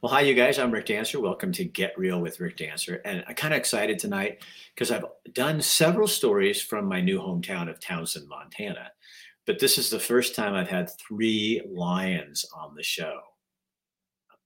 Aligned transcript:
Well, 0.00 0.12
hi, 0.12 0.20
you 0.20 0.34
guys. 0.34 0.60
I'm 0.60 0.70
Rick 0.70 0.86
Dancer. 0.86 1.18
Welcome 1.18 1.50
to 1.50 1.64
Get 1.64 1.98
Real 1.98 2.20
with 2.20 2.38
Rick 2.38 2.58
Dancer. 2.58 3.02
And 3.04 3.24
I'm 3.26 3.34
kind 3.34 3.52
of 3.52 3.58
excited 3.58 3.98
tonight 3.98 4.44
because 4.72 4.92
I've 4.92 5.04
done 5.32 5.60
several 5.60 6.06
stories 6.06 6.62
from 6.62 6.86
my 6.86 7.00
new 7.00 7.18
hometown 7.18 7.68
of 7.68 7.80
Townsend, 7.80 8.28
Montana. 8.28 8.92
But 9.44 9.58
this 9.58 9.76
is 9.76 9.90
the 9.90 9.98
first 9.98 10.36
time 10.36 10.54
I've 10.54 10.68
had 10.68 10.88
three 11.00 11.62
lions 11.68 12.46
on 12.56 12.76
the 12.76 12.82
show. 12.84 13.18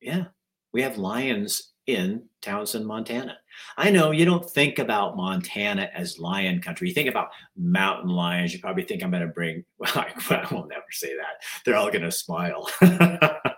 Yeah, 0.01 0.25
we 0.73 0.81
have 0.81 0.97
lions 0.97 1.73
in 1.87 2.23
Townsend, 2.41 2.87
Montana. 2.87 3.37
I 3.77 3.91
know 3.91 4.11
you 4.11 4.25
don't 4.25 4.49
think 4.49 4.79
about 4.79 5.19
Montana 5.19 5.91
as 5.93 6.19
lion 6.19 6.63
country. 6.63 6.89
You 6.89 6.95
think 6.95 7.11
about 7.11 7.29
mountain 7.59 8.09
lions. 8.09 8.55
You 8.55 8.61
probably 8.61 8.85
think 8.85 9.03
I'm 9.03 9.11
going 9.11 9.21
to 9.21 9.27
bring, 9.27 9.67
well, 9.79 9.93
I, 9.95 10.47
will 10.51 10.67
never 10.67 10.87
say 10.93 11.15
that. 11.15 11.43
They're 11.67 11.77
all 11.77 11.91
going 11.91 12.05
to 12.05 12.11
smile. 12.11 12.71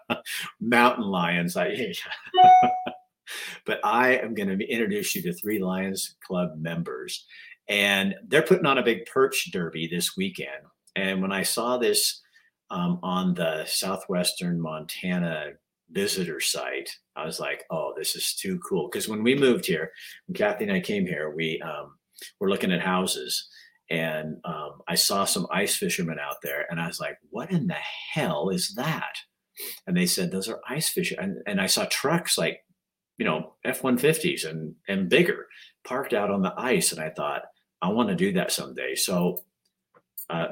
mountain 0.64 1.04
lions. 1.04 1.56
I, 1.56 1.92
but 3.66 3.80
I 3.84 4.16
am 4.16 4.34
going 4.34 4.56
to 4.58 4.66
introduce 4.66 5.14
you 5.14 5.22
to 5.22 5.32
three 5.32 5.58
Lions 5.58 6.16
Club 6.26 6.56
members, 6.56 7.26
and 7.68 8.14
they're 8.26 8.42
putting 8.42 8.66
on 8.66 8.78
a 8.78 8.82
big 8.82 9.06
perch 9.06 9.50
derby 9.52 9.86
this 9.86 10.16
weekend. 10.16 10.64
And 10.96 11.22
when 11.22 11.32
I 11.32 11.42
saw 11.42 11.76
this 11.76 12.20
um, 12.70 12.98
on 13.02 13.34
the 13.34 13.64
southwestern 13.66 14.60
Montana 14.60 15.52
visitor 15.90 16.40
site, 16.40 16.90
I 17.16 17.24
was 17.24 17.40
like, 17.40 17.64
"Oh, 17.70 17.92
this 17.96 18.16
is 18.16 18.34
too 18.34 18.58
cool!" 18.60 18.88
Because 18.90 19.08
when 19.08 19.22
we 19.22 19.34
moved 19.34 19.66
here, 19.66 19.90
when 20.26 20.34
Kathy 20.34 20.64
and 20.64 20.72
I 20.72 20.80
came 20.80 21.06
here, 21.06 21.34
we 21.34 21.60
um, 21.62 21.96
were 22.40 22.50
looking 22.50 22.72
at 22.72 22.80
houses, 22.80 23.48
and 23.90 24.36
um, 24.44 24.80
I 24.88 24.94
saw 24.94 25.24
some 25.24 25.46
ice 25.50 25.76
fishermen 25.76 26.18
out 26.18 26.36
there, 26.42 26.66
and 26.70 26.80
I 26.80 26.86
was 26.86 27.00
like, 27.00 27.18
"What 27.30 27.50
in 27.50 27.66
the 27.66 27.76
hell 28.12 28.50
is 28.50 28.74
that?" 28.76 29.14
And 29.86 29.96
they 29.96 30.06
said 30.06 30.30
those 30.30 30.48
are 30.48 30.60
ice 30.68 30.88
fish. 30.88 31.12
And, 31.16 31.38
and 31.46 31.60
i 31.60 31.66
saw 31.66 31.86
trucks 31.86 32.36
like 32.38 32.64
you 33.18 33.24
know 33.24 33.54
f-150s 33.64 34.48
and 34.48 34.74
and 34.88 35.08
bigger 35.08 35.46
parked 35.84 36.12
out 36.12 36.30
on 36.30 36.42
the 36.42 36.54
ice. 36.56 36.92
And 36.92 37.00
i 37.00 37.10
thought 37.10 37.42
i 37.82 37.88
want 37.88 38.08
to 38.08 38.14
do 38.14 38.32
that 38.32 38.52
someday. 38.52 38.94
So 38.94 39.42
uh, 40.30 40.48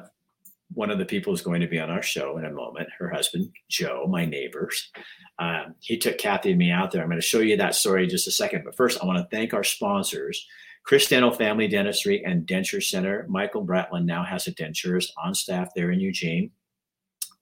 one 0.75 0.91
of 0.91 0.99
the 0.99 1.05
people 1.05 1.35
is 1.35 1.43
going 1.43 1.61
to 1.61 1.67
be 1.67 1.79
on 1.79 1.91
our 1.91 2.03
show 2.03 2.39
in 2.39 2.45
a 2.45 2.51
moment 2.51 2.89
her 2.99 3.11
husband 3.11 3.51
joe 3.69 4.07
my 4.09 4.25
neighbors 4.25 4.91
um, 5.39 5.75
he 5.81 5.98
took 5.98 6.19
kathy 6.19 6.51
and 6.51 6.59
me 6.59 6.71
out 6.71 6.91
there. 6.91 7.03
I'm 7.03 7.09
going 7.09 7.21
to 7.21 7.27
show 7.27 7.41
you 7.41 7.57
that 7.57 7.75
story 7.75 8.05
in 8.05 8.11
just 8.11 8.29
a 8.29 8.31
second. 8.31 8.63
But 8.65 8.77
first 8.77 8.98
i 9.03 9.07
want 9.07 9.19
to 9.19 9.37
thank 9.37 9.55
our 9.55 9.65
sponsors 9.65 10.47
Chris 10.85 11.09
Dental 11.09 11.33
Family 11.33 11.69
Dentistry 11.69 12.25
and 12.25 12.47
Denture 12.47 12.83
Center. 12.83 13.27
Michael 13.29 13.65
Bratland 13.65 14.05
now 14.05 14.25
has 14.25 14.47
a 14.47 14.53
denturist 14.53 15.11
on 15.23 15.35
staff 15.35 15.71
there 15.75 15.93
in 15.93 16.01
Eugene. 16.01 16.51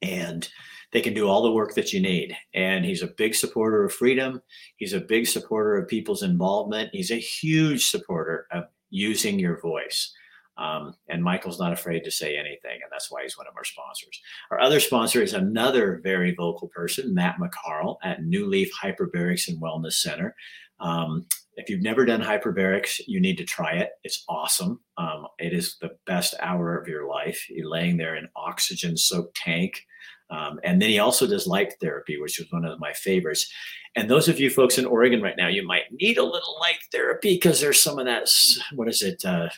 And 0.03 0.49
they 0.93 1.01
can 1.01 1.15
do 1.15 1.29
all 1.29 1.43
the 1.43 1.53
work 1.53 1.75
that 1.75 1.93
you 1.93 2.01
need. 2.01 2.37
And 2.55 2.85
he's 2.85 3.03
a 3.03 3.09
big 3.17 3.35
supporter 3.35 3.85
of 3.85 3.93
freedom. 3.93 4.43
He's 4.77 4.93
a 4.93 5.01
big 5.01 5.27
supporter 5.27 5.77
of 5.77 5.89
people's 5.89 6.23
involvement. 6.23 6.91
He's 6.93 7.11
a 7.11 7.17
huge 7.17 7.87
supporter 7.87 8.47
of 8.51 8.65
using 8.91 9.39
your 9.39 9.61
voice. 9.61 10.13
Um, 10.57 10.95
and 11.09 11.25
Michael's 11.25 11.59
not 11.59 11.73
afraid 11.73 12.05
to 12.05 12.11
say 12.11 12.37
anything, 12.37 12.81
and 12.83 12.91
that's 12.93 13.11
why 13.11 13.23
he's 13.23 13.39
one 13.39 13.47
of 13.47 13.57
our 13.57 13.65
sponsors. 13.65 14.21
Our 14.51 14.61
other 14.61 14.79
sponsor 14.79 15.23
is 15.23 15.33
another 15.33 16.01
very 16.03 16.35
vocal 16.35 16.69
person, 16.69 17.15
Matt 17.15 17.37
McCarl 17.39 17.97
at 18.03 18.25
New 18.25 18.47
Leaf 18.47 18.71
Hyperbarics 18.83 19.49
and 19.49 19.61
Wellness 19.63 19.95
Center. 19.95 20.35
Um, 20.79 21.27
if 21.55 21.71
you've 21.71 21.83
never 21.83 22.05
done 22.05 22.21
hyperbarics, 22.21 23.01
you 23.07 23.21
need 23.21 23.39
to 23.39 23.45
try 23.45 23.73
it. 23.73 23.91
It's 24.05 24.25
awesome. 24.29 24.81
Um, 24.99 25.27
it 25.39 25.55
is 25.55 25.77
the 25.81 25.91
best 26.07 26.35
hour 26.41 26.77
of 26.77 26.89
your 26.89 27.09
life. 27.09 27.47
You're 27.49 27.69
laying 27.69 27.97
there 27.97 28.17
in 28.17 28.29
oxygen 28.37 28.97
soaked 28.97 29.37
tank 29.37 29.83
um, 30.31 30.61
and 30.63 30.81
then 30.81 30.91
he 30.91 30.99
also 30.99 31.27
does 31.27 31.47
light 31.47 31.75
therapy, 31.81 32.21
which 32.21 32.39
was 32.39 32.51
one 32.51 32.65
of 32.65 32.79
my 32.79 32.93
favorites. 32.93 33.53
And 33.97 34.09
those 34.09 34.29
of 34.29 34.39
you 34.39 34.51
folks 34.51 34.79
in 34.79 34.87
Oregon 34.87 35.21
right 35.21 35.37
now, 35.37 35.49
you 35.49 35.67
might 35.67 35.93
need 35.93 36.19
a 36.19 36.25
little 36.25 36.57
light 36.61 36.79
therapy 36.93 37.35
because 37.35 37.61
there's 37.61 37.83
some 37.83 37.99
of 37.99 38.07
that, 38.07 38.29
what 38.75 38.89
is 38.89 39.03
it, 39.03 39.25
uh, 39.25 39.49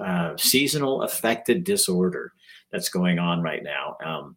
uh, 0.00 0.36
seasonal 0.36 1.02
affected 1.02 1.64
disorder 1.64 2.32
that's 2.70 2.88
going 2.88 3.18
on 3.18 3.42
right 3.42 3.62
now. 3.62 3.96
Um, 4.04 4.36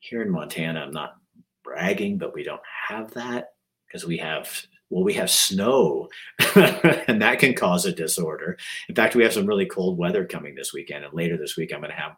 here 0.00 0.22
in 0.22 0.30
Montana, 0.30 0.80
I'm 0.80 0.90
not 0.90 1.14
bragging, 1.62 2.18
but 2.18 2.34
we 2.34 2.42
don't 2.42 2.60
have 2.88 3.12
that 3.14 3.50
because 3.86 4.06
we 4.06 4.18
have 4.18 4.50
well, 4.90 5.02
we 5.02 5.14
have 5.14 5.30
snow, 5.30 6.08
and 6.56 7.20
that 7.20 7.38
can 7.38 7.54
cause 7.54 7.86
a 7.86 7.92
disorder. 7.92 8.58
In 8.88 8.94
fact, 8.94 9.14
we 9.14 9.22
have 9.22 9.32
some 9.32 9.46
really 9.46 9.66
cold 9.66 9.98
weather 9.98 10.24
coming 10.24 10.54
this 10.54 10.72
weekend. 10.72 11.04
And 11.04 11.14
later 11.14 11.36
this 11.36 11.56
week, 11.56 11.72
I'm 11.72 11.80
going 11.80 11.90
to 11.90 11.96
have 11.96 12.16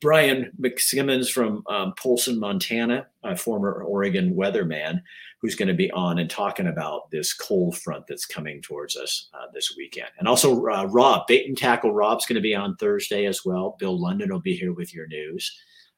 Brian 0.00 0.50
McSimmons 0.60 1.30
from 1.30 1.62
um, 1.68 1.94
Polson, 1.98 2.38
Montana, 2.38 3.06
a 3.22 3.36
former 3.36 3.82
Oregon 3.82 4.34
weatherman, 4.34 5.00
who's 5.40 5.54
going 5.54 5.68
to 5.68 5.74
be 5.74 5.90
on 5.92 6.18
and 6.18 6.28
talking 6.28 6.66
about 6.66 7.10
this 7.10 7.32
cold 7.32 7.78
front 7.78 8.04
that's 8.08 8.26
coming 8.26 8.60
towards 8.60 8.96
us 8.96 9.28
uh, 9.34 9.46
this 9.54 9.74
weekend. 9.76 10.10
And 10.18 10.26
also, 10.26 10.66
uh, 10.66 10.84
Rob, 10.90 11.26
Bait 11.28 11.46
and 11.46 11.56
Tackle 11.56 11.94
Rob's 11.94 12.26
going 12.26 12.34
to 12.34 12.40
be 12.42 12.54
on 12.54 12.76
Thursday 12.76 13.26
as 13.26 13.44
well. 13.44 13.76
Bill 13.78 13.98
London 13.98 14.30
will 14.30 14.40
be 14.40 14.56
here 14.56 14.72
with 14.72 14.92
your 14.92 15.06
news. 15.06 15.56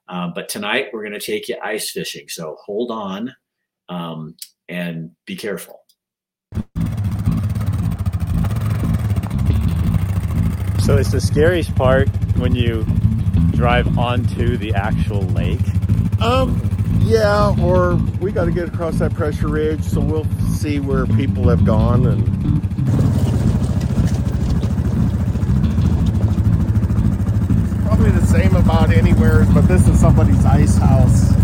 Um, 0.08 0.32
but 0.34 0.48
tonight, 0.48 0.88
we're 0.92 1.02
going 1.02 1.18
to 1.18 1.24
take 1.24 1.48
you 1.48 1.56
ice 1.62 1.90
fishing. 1.90 2.28
So 2.28 2.56
hold 2.64 2.90
on 2.90 3.34
um, 3.88 4.36
and 4.68 5.12
be 5.26 5.36
careful. 5.36 5.80
So 10.80 10.96
it's 10.96 11.12
the 11.12 11.20
scariest 11.20 11.74
part 11.76 12.08
when 12.36 12.54
you 12.56 12.84
drive 13.52 13.96
onto 13.96 14.56
the 14.56 14.74
actual 14.74 15.22
lake. 15.22 15.60
Um, 16.20 16.60
yeah, 17.02 17.54
or 17.62 17.94
we 18.20 18.32
got 18.32 18.46
to 18.46 18.50
get 18.50 18.66
across 18.66 18.98
that 18.98 19.14
pressure 19.14 19.46
ridge, 19.46 19.84
so 19.84 20.00
we'll 20.00 20.24
see 20.58 20.80
where 20.80 21.06
people 21.06 21.48
have 21.48 21.64
gone 21.64 22.06
and. 22.06 22.24
Probably 27.84 28.10
the 28.10 28.26
same 28.26 28.56
about 28.56 28.90
anywhere, 28.90 29.46
but 29.54 29.68
this 29.68 29.86
is 29.86 30.00
somebody's 30.00 30.44
ice 30.44 30.76
house. 30.76 31.39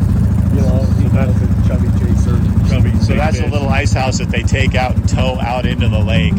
You 0.56 0.62
know, 0.62 0.84
that's 1.10 1.36
a 1.36 1.68
chubby 1.68 1.88
chaser. 1.98 2.38
Chubby. 2.68 2.96
So 3.00 3.14
that's 3.14 3.38
a 3.40 3.46
little 3.46 3.68
ice 3.68 3.92
house 3.92 4.16
that 4.18 4.30
they 4.30 4.42
take 4.42 4.74
out 4.74 4.94
and 4.96 5.06
tow 5.06 5.38
out 5.38 5.66
into 5.66 5.86
the 5.88 5.98
lake. 5.98 6.32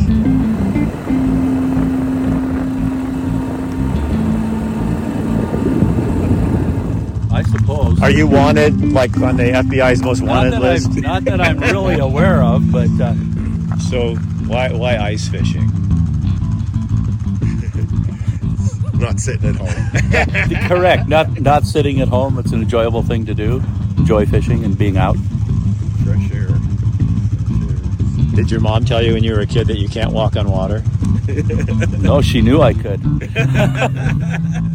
I 7.31 7.43
suppose. 7.43 8.01
Are 8.01 8.09
you 8.09 8.25
wanted, 8.25 8.91
like 8.91 9.15
on 9.17 9.37
the 9.37 9.43
FBI's 9.43 10.01
most 10.01 10.21
wanted 10.21 10.53
not 10.53 10.61
list? 10.63 10.89
I'm, 10.89 11.01
not 11.01 11.23
that 11.25 11.39
I'm 11.39 11.59
really 11.59 11.99
aware 11.99 12.41
of, 12.41 12.71
but 12.71 12.89
uh, 12.99 13.13
so 13.77 14.15
why 14.47 14.71
why 14.71 14.97
ice 14.97 15.27
fishing? 15.27 15.61
Not 18.99 19.19
sitting 19.19 19.49
at 19.49 19.55
home. 19.57 20.67
correct. 20.69 21.07
Not 21.07 21.39
not 21.39 21.65
sitting 21.65 22.01
at 22.01 22.07
home. 22.07 22.39
It's 22.39 22.51
an 22.51 22.63
enjoyable 22.63 23.03
thing 23.03 23.27
to 23.27 23.35
do. 23.35 23.61
Enjoy 24.07 24.25
fishing 24.25 24.63
and 24.63 24.77
being 24.77 24.95
out. 24.95 25.17
Fresh 26.05 26.31
air. 26.31 26.47
Did 28.35 28.49
your 28.49 28.61
mom 28.61 28.85
tell 28.85 29.03
you 29.03 29.11
when 29.11 29.21
you 29.25 29.33
were 29.33 29.41
a 29.41 29.45
kid 29.45 29.67
that 29.67 29.79
you 29.79 29.89
can't 29.89 30.13
walk 30.13 30.37
on 30.37 30.49
water? 30.49 30.81
no, 31.99 32.21
she 32.21 32.39
knew 32.39 32.61
I 32.61 32.71
could. 32.71 33.01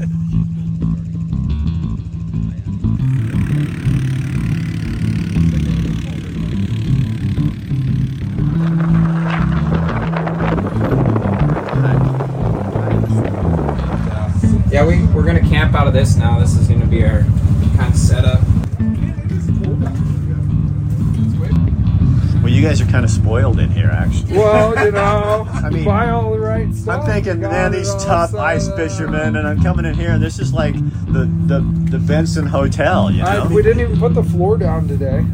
know, 24.92 25.46
I 25.48 25.70
mean, 25.70 25.84
buy 25.84 26.10
all 26.10 26.32
the 26.32 26.38
right 26.38 26.72
stuff. 26.74 27.00
I'm 27.00 27.06
thinking, 27.06 27.40
man, 27.40 27.72
these 27.72 27.92
tough 27.96 28.34
ice 28.34 28.68
fishermen, 28.74 29.36
and 29.36 29.46
I'm 29.46 29.62
coming 29.62 29.84
in 29.84 29.94
here, 29.94 30.10
and 30.10 30.22
this 30.22 30.38
is 30.38 30.52
like 30.52 30.74
the 30.74 31.30
the, 31.46 31.60
the 31.90 31.98
Benson 31.98 32.46
Hotel, 32.46 33.10
you 33.10 33.22
I, 33.22 33.38
know? 33.38 33.54
we 33.54 33.62
didn't 33.62 33.80
even 33.80 33.98
put 33.98 34.14
the 34.14 34.22
floor 34.22 34.56
down 34.56 34.88
today. 34.88 35.24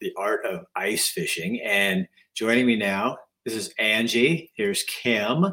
The 0.00 0.12
art 0.16 0.44
of 0.44 0.64
ice 0.74 1.08
fishing. 1.08 1.60
And 1.62 2.06
joining 2.34 2.66
me 2.66 2.76
now, 2.76 3.18
this 3.44 3.54
is 3.54 3.72
Angie. 3.78 4.50
Here's 4.56 4.82
Kim 4.84 5.46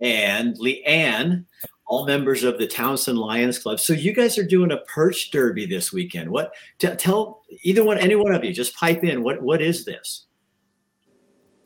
and 0.00 0.56
Leanne, 0.58 1.44
all 1.86 2.06
members 2.06 2.44
of 2.44 2.58
the 2.58 2.66
Townsend 2.66 3.18
Lions 3.18 3.58
Club. 3.58 3.80
So 3.80 3.92
you 3.92 4.12
guys 4.12 4.38
are 4.38 4.46
doing 4.46 4.72
a 4.72 4.78
perch 4.78 5.30
derby 5.30 5.66
this 5.66 5.92
weekend. 5.92 6.30
What? 6.30 6.52
T- 6.78 6.94
tell 6.96 7.42
either 7.62 7.84
one, 7.84 7.98
any 7.98 8.16
one 8.16 8.34
of 8.34 8.44
you, 8.44 8.52
just 8.52 8.74
pipe 8.76 9.04
in. 9.04 9.22
What 9.22 9.42
What 9.42 9.62
is 9.62 9.84
this? 9.84 10.26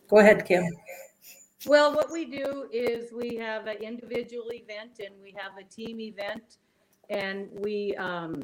Go 0.08 0.18
ahead, 0.18 0.44
Kim. 0.46 0.64
Well, 1.66 1.94
what 1.94 2.12
we 2.12 2.26
do 2.26 2.68
is 2.72 3.12
we 3.12 3.36
have 3.36 3.66
an 3.66 3.78
individual 3.78 4.52
event 4.52 5.00
and 5.04 5.14
we 5.20 5.34
have 5.36 5.52
a 5.58 5.64
team 5.68 6.00
event. 6.00 6.58
And 7.10 7.48
we 7.60 7.94
um, 7.96 8.34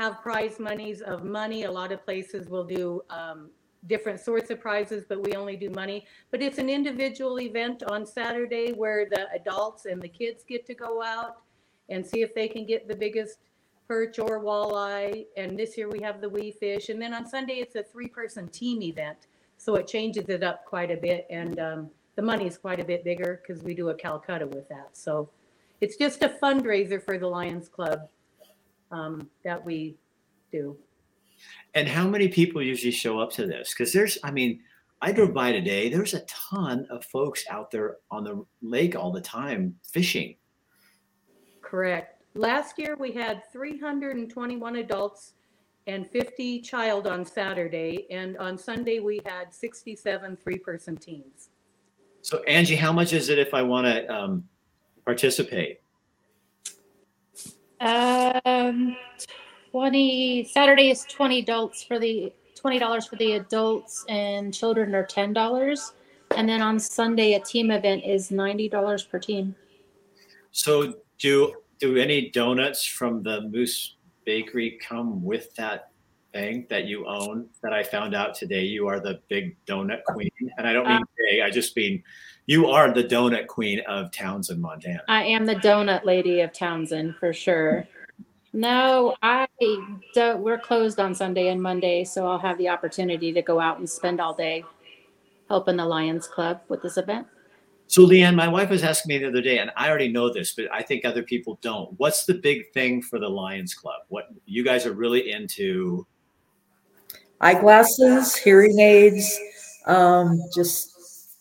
have 0.00 0.22
prize 0.22 0.58
monies 0.58 1.02
of 1.02 1.24
money. 1.24 1.64
A 1.64 1.70
lot 1.70 1.92
of 1.92 2.02
places 2.06 2.48
will 2.48 2.64
do 2.64 3.02
um, 3.10 3.50
different 3.86 4.18
sorts 4.18 4.50
of 4.50 4.58
prizes, 4.58 5.04
but 5.06 5.22
we 5.22 5.34
only 5.34 5.56
do 5.56 5.68
money. 5.68 6.06
But 6.30 6.40
it's 6.40 6.56
an 6.56 6.70
individual 6.70 7.38
event 7.38 7.82
on 7.82 8.06
Saturday 8.06 8.72
where 8.72 9.04
the 9.04 9.28
adults 9.34 9.84
and 9.84 10.00
the 10.00 10.08
kids 10.08 10.42
get 10.42 10.66
to 10.68 10.74
go 10.74 11.02
out 11.02 11.42
and 11.90 12.04
see 12.04 12.22
if 12.22 12.34
they 12.34 12.48
can 12.48 12.64
get 12.64 12.88
the 12.88 12.96
biggest 12.96 13.40
perch 13.86 14.18
or 14.18 14.42
walleye. 14.42 15.26
And 15.36 15.58
this 15.58 15.76
year 15.76 15.90
we 15.90 16.00
have 16.00 16.22
the 16.22 16.30
wee 16.30 16.52
fish. 16.52 16.88
And 16.88 17.00
then 17.00 17.12
on 17.12 17.28
Sunday, 17.28 17.56
it's 17.56 17.76
a 17.76 17.82
three 17.82 18.08
person 18.08 18.48
team 18.48 18.80
event. 18.82 19.26
So 19.58 19.74
it 19.74 19.86
changes 19.86 20.30
it 20.30 20.42
up 20.42 20.64
quite 20.64 20.90
a 20.90 20.96
bit. 20.96 21.26
And 21.28 21.58
um, 21.58 21.90
the 22.16 22.22
money 22.22 22.46
is 22.46 22.56
quite 22.56 22.80
a 22.80 22.84
bit 22.84 23.04
bigger 23.04 23.42
because 23.42 23.62
we 23.62 23.74
do 23.74 23.90
a 23.90 23.94
Calcutta 23.94 24.46
with 24.46 24.66
that. 24.70 24.88
So 24.94 25.28
it's 25.82 25.96
just 25.96 26.22
a 26.22 26.30
fundraiser 26.42 27.04
for 27.04 27.18
the 27.18 27.26
Lions 27.26 27.68
Club 27.68 28.08
um, 28.90 29.28
that 29.44 29.64
we 29.64 29.96
do. 30.50 30.76
And 31.74 31.88
how 31.88 32.06
many 32.06 32.28
people 32.28 32.62
usually 32.62 32.90
show 32.90 33.18
up 33.18 33.30
to 33.32 33.46
this? 33.46 33.72
Because 33.72 33.92
there's, 33.92 34.18
I 34.22 34.30
mean, 34.30 34.60
I 35.02 35.12
drove 35.12 35.32
by 35.32 35.52
today. 35.52 35.88
There's 35.88 36.14
a 36.14 36.20
ton 36.20 36.86
of 36.90 37.04
folks 37.04 37.44
out 37.48 37.70
there 37.70 37.96
on 38.10 38.24
the 38.24 38.44
lake 38.60 38.96
all 38.96 39.10
the 39.10 39.20
time 39.20 39.76
fishing. 39.82 40.36
Correct. 41.62 42.22
Last 42.34 42.78
year 42.78 42.96
we 42.98 43.12
had 43.12 43.42
321 43.52 44.76
adults 44.76 45.34
and 45.86 46.08
50 46.08 46.60
child 46.60 47.06
on 47.06 47.24
Saturday, 47.24 48.06
and 48.10 48.36
on 48.36 48.58
Sunday 48.58 49.00
we 49.00 49.20
had 49.24 49.52
67 49.54 50.36
three-person 50.36 50.96
teams. 50.96 51.50
So 52.22 52.42
Angie, 52.42 52.76
how 52.76 52.92
much 52.92 53.12
is 53.12 53.30
it 53.30 53.38
if 53.38 53.54
I 53.54 53.62
want 53.62 53.86
to 53.86 54.14
um, 54.14 54.44
participate? 55.04 55.80
Um, 57.80 58.96
twenty 59.70 60.44
Saturday 60.44 60.90
is 60.90 61.04
twenty 61.06 61.38
adults 61.38 61.82
for 61.82 61.98
the 61.98 62.32
twenty 62.54 62.78
dollars 62.78 63.06
for 63.06 63.16
the 63.16 63.32
adults 63.32 64.04
and 64.08 64.52
children 64.52 64.94
are 64.94 65.06
ten 65.06 65.32
dollars, 65.32 65.94
and 66.36 66.46
then 66.46 66.60
on 66.60 66.78
Sunday 66.78 67.34
a 67.34 67.40
team 67.40 67.70
event 67.70 68.04
is 68.04 68.30
ninety 68.30 68.68
dollars 68.68 69.02
per 69.02 69.18
team. 69.18 69.54
So 70.50 70.94
do 71.18 71.54
do 71.78 71.96
any 71.96 72.30
donuts 72.30 72.84
from 72.84 73.22
the 73.22 73.42
Moose 73.42 73.96
Bakery 74.26 74.78
come 74.86 75.24
with 75.24 75.54
that 75.54 75.90
thing 76.34 76.66
that 76.68 76.84
you 76.84 77.06
own? 77.06 77.48
That 77.62 77.72
I 77.72 77.82
found 77.82 78.14
out 78.14 78.34
today, 78.34 78.64
you 78.64 78.88
are 78.88 79.00
the 79.00 79.20
big 79.28 79.56
donut 79.64 80.04
queen, 80.04 80.30
and 80.58 80.66
I 80.66 80.74
don't 80.74 80.86
mean 80.86 81.02
big. 81.30 81.40
I 81.40 81.48
just 81.48 81.74
mean 81.74 82.02
you 82.50 82.66
are 82.66 82.92
the 82.92 83.04
donut 83.04 83.46
queen 83.46 83.78
of 83.86 84.10
Townsend, 84.10 84.60
Montana. 84.60 85.04
I 85.06 85.22
am 85.22 85.46
the 85.46 85.54
donut 85.54 86.04
lady 86.04 86.40
of 86.40 86.52
Townsend 86.52 87.14
for 87.14 87.32
sure. 87.32 87.86
No, 88.52 89.14
I 89.22 89.46
don't. 90.14 90.40
We're 90.42 90.58
closed 90.58 90.98
on 90.98 91.14
Sunday 91.14 91.50
and 91.50 91.62
Monday, 91.62 92.02
so 92.02 92.26
I'll 92.26 92.40
have 92.40 92.58
the 92.58 92.68
opportunity 92.68 93.32
to 93.32 93.40
go 93.40 93.60
out 93.60 93.78
and 93.78 93.88
spend 93.88 94.20
all 94.20 94.34
day 94.34 94.64
helping 95.48 95.76
the 95.76 95.84
Lions 95.84 96.26
Club 96.26 96.60
with 96.68 96.82
this 96.82 96.96
event. 96.96 97.28
So, 97.86 98.04
Leanne, 98.04 98.34
my 98.34 98.48
wife 98.48 98.68
was 98.68 98.82
asking 98.82 99.10
me 99.10 99.18
the 99.18 99.28
other 99.28 99.42
day, 99.42 99.58
and 99.58 99.70
I 99.76 99.88
already 99.88 100.08
know 100.08 100.32
this, 100.32 100.52
but 100.52 100.64
I 100.72 100.82
think 100.82 101.04
other 101.04 101.22
people 101.22 101.56
don't. 101.62 101.94
What's 102.00 102.26
the 102.26 102.34
big 102.34 102.72
thing 102.72 103.00
for 103.00 103.20
the 103.20 103.28
Lions 103.28 103.74
Club? 103.74 104.02
What 104.08 104.26
you 104.46 104.64
guys 104.64 104.86
are 104.86 104.92
really 104.92 105.30
into? 105.30 106.04
Eyeglasses, 107.40 108.34
hearing 108.34 108.80
aids, 108.80 109.38
um, 109.86 110.36
just 110.52 110.96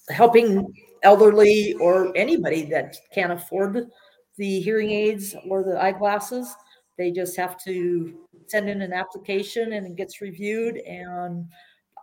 helping 0.10 0.72
elderly 1.04 1.74
or 1.76 2.16
anybody 2.16 2.64
that 2.64 2.96
can't 3.14 3.32
afford 3.32 3.90
the 4.38 4.60
hearing 4.62 4.92
aids 4.92 5.36
or 5.48 5.64
the 5.64 5.82
eyeglasses. 5.82 6.54
They 6.98 7.12
just 7.12 7.36
have 7.38 7.62
to 7.64 8.18
send 8.48 8.70
in 8.70 8.82
an 8.82 8.94
application 8.94 9.74
and 9.74 9.86
it 9.86 9.96
gets 9.96 10.22
reviewed. 10.22 10.78
And 10.78 11.48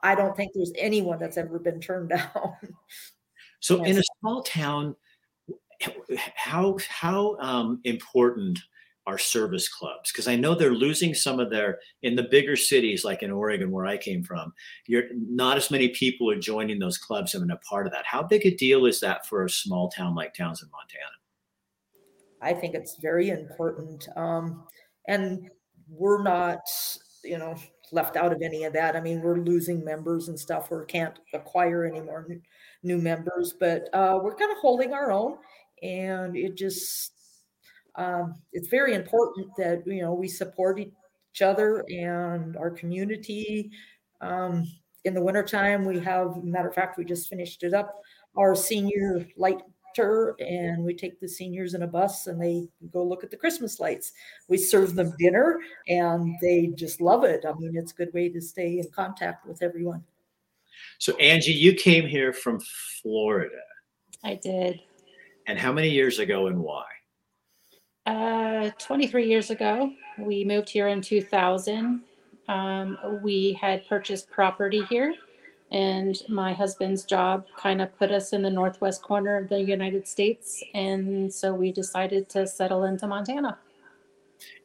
I 0.02 0.14
don't 0.14 0.36
think 0.36 0.52
there's 0.54 0.72
anyone 0.78 1.18
that's 1.18 1.36
ever 1.36 1.58
been 1.58 1.80
turned 1.80 2.08
down. 2.10 2.54
So, 3.60 3.82
in 3.84 3.98
a 3.98 4.02
small 4.20 4.42
town, 4.42 4.94
how 6.34 6.78
how 6.88 7.36
um, 7.40 7.80
important 7.84 8.58
are 9.06 9.18
service 9.18 9.68
clubs? 9.68 10.10
Because 10.10 10.28
I 10.28 10.36
know 10.36 10.54
they're 10.54 10.74
losing 10.74 11.14
some 11.14 11.38
of 11.38 11.50
their 11.50 11.78
in 12.02 12.16
the 12.16 12.24
bigger 12.24 12.56
cities, 12.56 13.04
like 13.04 13.22
in 13.22 13.30
Oregon, 13.30 13.70
where 13.70 13.86
I 13.86 13.96
came 13.96 14.22
from. 14.22 14.52
You're 14.86 15.04
not 15.14 15.56
as 15.56 15.70
many 15.70 15.88
people 15.88 16.30
are 16.30 16.38
joining 16.38 16.78
those 16.78 16.98
clubs 16.98 17.34
and 17.34 17.50
a 17.52 17.56
part 17.56 17.86
of 17.86 17.92
that. 17.92 18.04
How 18.04 18.22
big 18.22 18.44
a 18.46 18.50
deal 18.50 18.86
is 18.86 19.00
that 19.00 19.26
for 19.26 19.44
a 19.44 19.50
small 19.50 19.88
town 19.90 20.14
like 20.14 20.34
Townsend, 20.34 20.70
Montana? 20.72 21.16
I 22.42 22.52
think 22.52 22.74
it's 22.74 22.96
very 23.00 23.30
important. 23.30 24.08
Um, 24.16 24.64
and 25.08 25.50
we're 25.88 26.22
not, 26.22 26.60
you 27.24 27.38
know, 27.38 27.56
left 27.92 28.16
out 28.16 28.32
of 28.32 28.42
any 28.42 28.64
of 28.64 28.72
that. 28.72 28.96
I 28.96 29.00
mean, 29.00 29.22
we're 29.22 29.38
losing 29.38 29.84
members 29.84 30.28
and 30.28 30.38
stuff. 30.38 30.70
We 30.70 30.78
can't 30.86 31.18
acquire 31.32 31.84
any 31.84 32.00
more 32.00 32.26
new, 32.82 32.98
members, 32.98 33.54
but 33.58 33.88
uh, 33.92 34.18
we're 34.22 34.34
kind 34.34 34.50
of 34.50 34.58
holding 34.58 34.92
our 34.92 35.10
own. 35.10 35.38
And 35.82 36.36
it 36.36 36.56
just, 36.56 37.12
um, 37.96 38.34
it's 38.52 38.68
very 38.68 38.94
important 38.94 39.48
that, 39.56 39.82
you 39.86 40.02
know, 40.02 40.14
we 40.14 40.28
support 40.28 40.78
each 40.78 41.42
other 41.42 41.84
and 41.88 42.56
our 42.56 42.70
community. 42.70 43.70
Um, 44.20 44.66
in 45.04 45.14
the 45.14 45.22
wintertime, 45.22 45.84
we 45.84 45.98
have, 46.00 46.42
matter 46.42 46.68
of 46.68 46.74
fact, 46.74 46.98
we 46.98 47.04
just 47.04 47.28
finished 47.28 47.62
it 47.62 47.74
up, 47.74 48.02
our 48.36 48.54
senior 48.54 49.26
light 49.36 49.60
tour 49.94 50.36
and 50.40 50.84
we 50.84 50.94
take 50.94 51.18
the 51.20 51.28
seniors 51.28 51.72
in 51.72 51.82
a 51.82 51.86
bus 51.86 52.26
and 52.26 52.40
they 52.40 52.68
go 52.92 53.02
look 53.02 53.24
at 53.24 53.30
the 53.30 53.36
Christmas 53.36 53.80
lights. 53.80 54.12
We 54.48 54.58
serve 54.58 54.94
them 54.94 55.14
dinner 55.18 55.58
and 55.88 56.34
they 56.42 56.66
just 56.74 57.00
love 57.00 57.24
it. 57.24 57.44
I 57.48 57.54
mean, 57.54 57.72
it's 57.76 57.92
a 57.92 57.94
good 57.94 58.12
way 58.12 58.28
to 58.28 58.40
stay 58.40 58.78
in 58.78 58.90
contact 58.94 59.46
with 59.46 59.62
everyone. 59.62 60.04
So, 60.98 61.16
Angie, 61.16 61.52
you 61.52 61.72
came 61.72 62.06
here 62.06 62.34
from 62.34 62.60
Florida, 63.00 63.62
I 64.22 64.34
did. 64.34 64.80
and 65.46 65.58
how 65.58 65.72
many 65.72 65.88
years 65.88 66.18
ago 66.18 66.48
and 66.48 66.58
why? 66.58 66.84
Uh, 68.06 68.70
23 68.78 69.26
years 69.26 69.50
ago, 69.50 69.92
we 70.18 70.44
moved 70.44 70.68
here 70.68 70.88
in 70.88 71.02
2000. 71.02 72.02
Um, 72.48 72.98
we 73.20 73.52
had 73.60 73.86
purchased 73.88 74.30
property 74.30 74.84
here, 74.84 75.12
and 75.72 76.16
my 76.28 76.52
husband's 76.52 77.04
job 77.04 77.46
kind 77.56 77.82
of 77.82 77.96
put 77.98 78.12
us 78.12 78.32
in 78.32 78.42
the 78.42 78.50
northwest 78.50 79.02
corner 79.02 79.36
of 79.36 79.48
the 79.48 79.60
United 79.60 80.06
States. 80.06 80.62
And 80.72 81.32
so 81.32 81.52
we 81.52 81.72
decided 81.72 82.28
to 82.30 82.46
settle 82.46 82.84
into 82.84 83.08
Montana. 83.08 83.58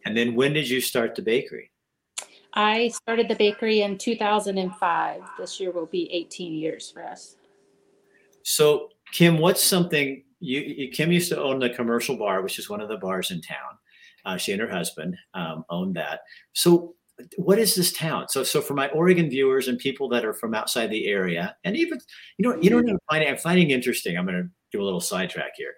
And 0.05 0.15
then, 0.15 0.35
when 0.35 0.53
did 0.53 0.69
you 0.69 0.79
start 0.79 1.15
the 1.15 1.23
bakery? 1.23 1.71
I 2.53 2.89
started 2.89 3.27
the 3.27 3.35
bakery 3.35 3.81
in 3.81 3.97
2005. 3.97 5.21
This 5.39 5.59
year 5.59 5.71
will 5.71 5.85
be 5.87 6.11
18 6.11 6.53
years 6.53 6.91
for 6.91 7.03
us. 7.03 7.37
So, 8.43 8.89
Kim, 9.13 9.37
what's 9.39 9.63
something 9.63 10.23
you, 10.41 10.61
you 10.61 10.89
Kim 10.89 11.11
used 11.11 11.29
to 11.29 11.41
own 11.41 11.59
the 11.59 11.69
commercial 11.69 12.17
bar, 12.17 12.41
which 12.41 12.59
is 12.59 12.69
one 12.69 12.81
of 12.81 12.89
the 12.89 12.97
bars 12.97 13.31
in 13.31 13.41
town. 13.41 13.77
Uh, 14.25 14.37
she 14.37 14.51
and 14.51 14.61
her 14.61 14.69
husband 14.69 15.15
um, 15.33 15.63
owned 15.69 15.95
that. 15.95 16.21
So, 16.53 16.95
what 17.37 17.59
is 17.59 17.75
this 17.75 17.93
town? 17.93 18.27
So, 18.29 18.43
so 18.43 18.61
for 18.61 18.73
my 18.73 18.89
Oregon 18.89 19.29
viewers 19.29 19.67
and 19.67 19.77
people 19.77 20.09
that 20.09 20.25
are 20.25 20.33
from 20.33 20.55
outside 20.55 20.87
the 20.87 21.07
area, 21.07 21.55
and 21.63 21.77
even 21.77 21.99
you 22.37 22.49
know, 22.49 22.59
you 22.59 22.69
know, 22.69 22.77
what 22.77 22.89
I'm 22.89 22.99
finding, 23.09 23.29
I'm 23.29 23.37
finding 23.37 23.71
interesting. 23.71 24.17
I'm 24.17 24.25
going 24.25 24.43
to 24.43 24.49
do 24.71 24.81
a 24.81 24.85
little 24.85 25.01
sidetrack 25.01 25.51
here. 25.55 25.75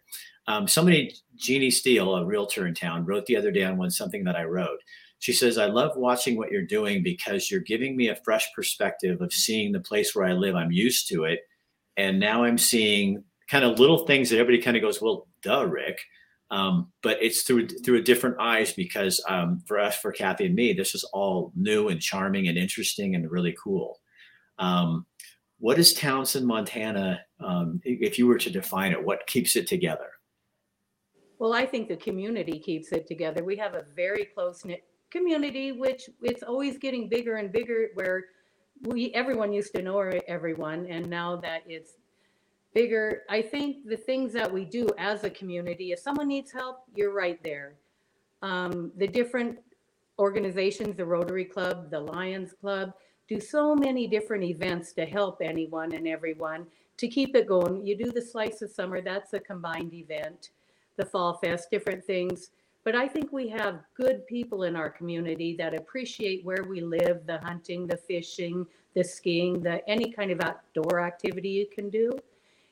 Um, 0.47 0.67
somebody, 0.67 1.15
Jeannie 1.35 1.71
Steele, 1.71 2.15
a 2.15 2.25
realtor 2.25 2.67
in 2.67 2.73
town, 2.73 3.05
wrote 3.05 3.25
the 3.25 3.37
other 3.37 3.51
day 3.51 3.63
on 3.63 3.77
one 3.77 3.91
something 3.91 4.23
that 4.25 4.35
I 4.35 4.43
wrote. 4.43 4.79
She 5.19 5.31
says, 5.31 5.57
I 5.57 5.67
love 5.67 5.95
watching 5.95 6.35
what 6.35 6.51
you're 6.51 6.65
doing 6.65 7.01
because 7.01 7.49
you're 7.49 7.61
giving 7.61 7.95
me 7.95 8.09
a 8.09 8.19
fresh 8.25 8.45
perspective 8.53 9.21
of 9.21 9.31
seeing 9.31 9.71
the 9.71 9.79
place 9.79 10.13
where 10.13 10.25
I 10.25 10.33
live. 10.33 10.55
I'm 10.55 10.71
used 10.71 11.07
to 11.09 11.23
it. 11.23 11.39
And 11.95 12.19
now 12.19 12.43
I'm 12.43 12.57
seeing 12.57 13.23
kind 13.53 13.63
of 13.65 13.77
little 13.77 13.99
things 14.07 14.31
that 14.31 14.39
everybody 14.39 14.59
kind 14.59 14.75
of 14.75 14.81
goes, 14.81 14.99
well, 14.99 15.27
duh, 15.43 15.63
Rick. 15.67 16.01
Um, 16.49 16.91
but 17.03 17.21
it's 17.21 17.43
through 17.43 17.67
through 17.67 17.99
a 17.99 18.01
different 18.01 18.37
eyes 18.39 18.73
because 18.73 19.23
um, 19.29 19.61
for 19.67 19.79
us, 19.79 19.95
for 19.95 20.11
Kathy 20.11 20.47
and 20.47 20.55
me, 20.55 20.73
this 20.73 20.95
is 20.95 21.03
all 21.13 21.51
new 21.55 21.89
and 21.89 22.01
charming 22.01 22.47
and 22.47 22.57
interesting 22.57 23.13
and 23.13 23.29
really 23.29 23.55
cool. 23.63 23.99
Um, 24.57 25.05
what 25.59 25.77
is 25.77 25.93
Townsend, 25.93 26.47
Montana? 26.47 27.21
Um, 27.39 27.79
if 27.83 28.17
you 28.17 28.25
were 28.25 28.39
to 28.39 28.49
define 28.49 28.91
it, 28.91 29.03
what 29.03 29.27
keeps 29.27 29.55
it 29.55 29.67
together? 29.67 30.09
Well, 31.37 31.53
I 31.53 31.67
think 31.67 31.89
the 31.89 31.97
community 31.97 32.59
keeps 32.59 32.91
it 32.91 33.05
together. 33.05 33.43
We 33.43 33.55
have 33.57 33.75
a 33.75 33.85
very 33.95 34.25
close 34.25 34.65
knit 34.65 34.83
community, 35.11 35.71
which 35.71 36.09
it's 36.23 36.41
always 36.41 36.79
getting 36.79 37.07
bigger 37.07 37.35
and 37.35 37.51
bigger 37.51 37.89
where 37.93 38.23
we, 38.81 39.13
everyone 39.13 39.53
used 39.53 39.75
to 39.75 39.83
know 39.83 39.99
everyone. 40.27 40.87
And 40.87 41.07
now 41.07 41.35
that 41.37 41.61
it's 41.67 41.93
bigger, 42.73 43.23
I 43.29 43.41
think 43.41 43.87
the 43.87 43.97
things 43.97 44.33
that 44.33 44.51
we 44.51 44.65
do 44.65 44.87
as 44.97 45.23
a 45.23 45.29
community, 45.29 45.91
if 45.91 45.99
someone 45.99 46.27
needs 46.27 46.51
help, 46.51 46.83
you're 46.95 47.13
right 47.13 47.41
there. 47.43 47.75
Um, 48.41 48.91
the 48.97 49.07
different 49.07 49.59
organizations, 50.19 50.97
the 50.97 51.05
Rotary 51.05 51.45
Club, 51.45 51.89
the 51.89 51.99
Lions 51.99 52.53
Club, 52.59 52.93
do 53.27 53.39
so 53.39 53.73
many 53.75 54.07
different 54.07 54.43
events 54.43 54.91
to 54.93 55.05
help 55.05 55.39
anyone 55.41 55.93
and 55.93 56.07
everyone 56.07 56.67
to 56.97 57.07
keep 57.07 57.35
it 57.35 57.47
going. 57.47 57.85
You 57.85 57.95
do 57.97 58.11
the 58.11 58.21
Slice 58.21 58.61
of 58.61 58.69
Summer, 58.69 59.01
that's 59.01 59.33
a 59.33 59.39
combined 59.39 59.93
event, 59.93 60.49
the 60.97 61.05
Fall 61.05 61.37
Fest, 61.37 61.71
different 61.71 62.03
things. 62.05 62.51
But 62.83 62.95
I 62.95 63.07
think 63.07 63.31
we 63.31 63.47
have 63.49 63.79
good 63.95 64.27
people 64.27 64.63
in 64.63 64.75
our 64.75 64.89
community 64.89 65.55
that 65.57 65.73
appreciate 65.73 66.43
where 66.43 66.65
we 66.67 66.81
live, 66.81 67.25
the 67.25 67.39
hunting, 67.39 67.87
the 67.87 67.97
fishing, 67.97 68.65
the 68.93 69.03
skiing, 69.03 69.61
the 69.61 69.87
any 69.89 70.11
kind 70.11 70.31
of 70.31 70.41
outdoor 70.41 70.99
activity 70.99 71.49
you 71.49 71.67
can 71.73 71.89
do. 71.89 72.11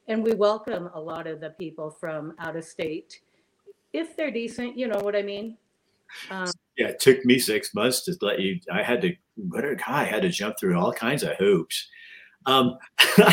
And 0.08 0.24
we 0.24 0.34
welcome 0.34 0.89
a 0.93 1.00
lot 1.00 1.27
of 1.27 1.39
the 1.39 1.51
people 1.51 1.91
from 1.91 2.34
out 2.39 2.55
of 2.55 2.63
state. 2.63 3.22
If 3.93 4.15
they're 4.17 4.31
decent, 4.31 4.77
you 4.77 4.88
know 4.88 5.00
what 5.00 5.15
I 5.15 5.22
mean? 5.22 5.58
Um, 6.29 6.51
yeah, 6.77 6.88
it 6.88 7.00
took 7.00 7.24
me 7.25 7.39
six 7.39 7.74
months 7.74 8.03
to 8.05 8.15
let 8.22 8.39
you. 8.39 8.60
I 8.72 8.84
had 8.84 9.01
to, 9.03 9.15
what 9.36 9.63
a 9.63 9.75
guy, 9.75 10.01
I 10.01 10.05
had 10.05 10.24
to 10.24 10.29
jump 10.29 10.55
through 10.60 10.77
all 10.77 10.91
kinds 10.91 11.24
of 11.24 11.36
hoops. 11.38 11.88
Um, 12.46 12.77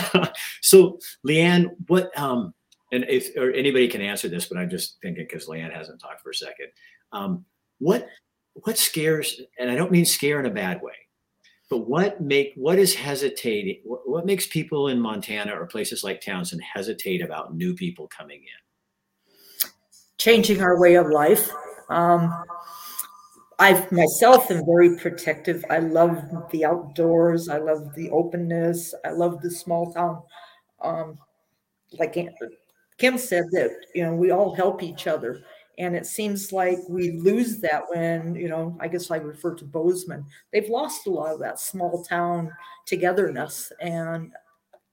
so, 0.61 0.99
Leanne, 1.27 1.71
what, 1.87 2.17
um, 2.19 2.55
and 2.93 3.05
if 3.09 3.37
or 3.37 3.51
anybody 3.53 3.89
can 3.89 4.01
answer 4.01 4.29
this, 4.29 4.47
but 4.47 4.59
I'm 4.59 4.71
just 4.71 4.97
thinking 5.03 5.27
because 5.29 5.47
Leanne 5.47 5.75
hasn't 5.75 6.01
talked 6.01 6.23
for 6.23 6.31
a 6.31 6.35
second. 6.35 6.69
Um, 7.13 7.45
what 7.79 8.09
what 8.55 8.79
scares, 8.79 9.41
and 9.59 9.71
I 9.71 9.77
don't 9.77 9.93
mean 9.93 10.05
scare 10.05 10.41
in 10.41 10.47
a 10.47 10.51
bad 10.51 10.81
way, 10.83 10.95
but 11.69 11.89
what 11.89 12.21
make 12.21 12.53
what 12.57 12.79
is 12.79 12.95
hesitating? 12.95 13.81
What, 13.85 14.09
what 14.09 14.27
makes 14.27 14.47
people 14.47 14.89
in 14.89 15.01
Montana 15.01 15.53
or 15.53 15.67
places 15.67 16.03
like 16.03 16.21
Townsend 16.21 16.63
hesitate 16.63 17.23
about 17.23 17.55
new 17.55 17.75
people 17.75 18.09
coming 18.09 18.41
in? 18.41 19.69
Changing 20.17 20.63
our 20.63 20.81
way 20.81 20.95
of 20.97 21.09
life. 21.09 21.51
Um, 21.91 22.33
I 23.59 23.87
myself 23.91 24.51
am 24.51 24.65
very 24.65 24.97
protective. 24.97 25.65
I 25.69 25.81
love 25.81 26.23
the 26.51 26.65
outdoors. 26.65 27.49
I 27.49 27.59
love 27.59 27.95
the 27.95 28.11
openness. 28.11 28.95
I 29.05 29.11
love 29.11 29.43
the 29.43 29.51
small 29.51 29.93
town. 29.93 30.23
Um, 30.81 31.19
like 31.99 32.15
Kim 32.99 33.19
said, 33.19 33.45
that 33.53 33.71
you 33.95 34.05
know 34.05 34.15
we 34.15 34.31
all 34.31 34.55
help 34.55 34.83
each 34.83 35.07
other, 35.07 35.43
and 35.79 35.95
it 35.95 36.07
seems 36.07 36.53
like 36.53 36.79
we 36.89 37.13
lose 37.13 37.59
that 37.61 37.85
when 37.89 38.35
you 38.35 38.49
know. 38.49 38.77
I 38.81 38.89
guess 38.89 39.11
I 39.11 39.17
refer 39.17 39.55
to 39.55 39.65
Bozeman. 39.65 40.27
They've 40.53 40.69
lost 40.69 41.07
a 41.07 41.11
lot 41.11 41.33
of 41.33 41.41
that 41.41 41.61
small 41.61 42.05
town 42.05 42.53
togetherness, 42.87 43.73
and 43.81 44.33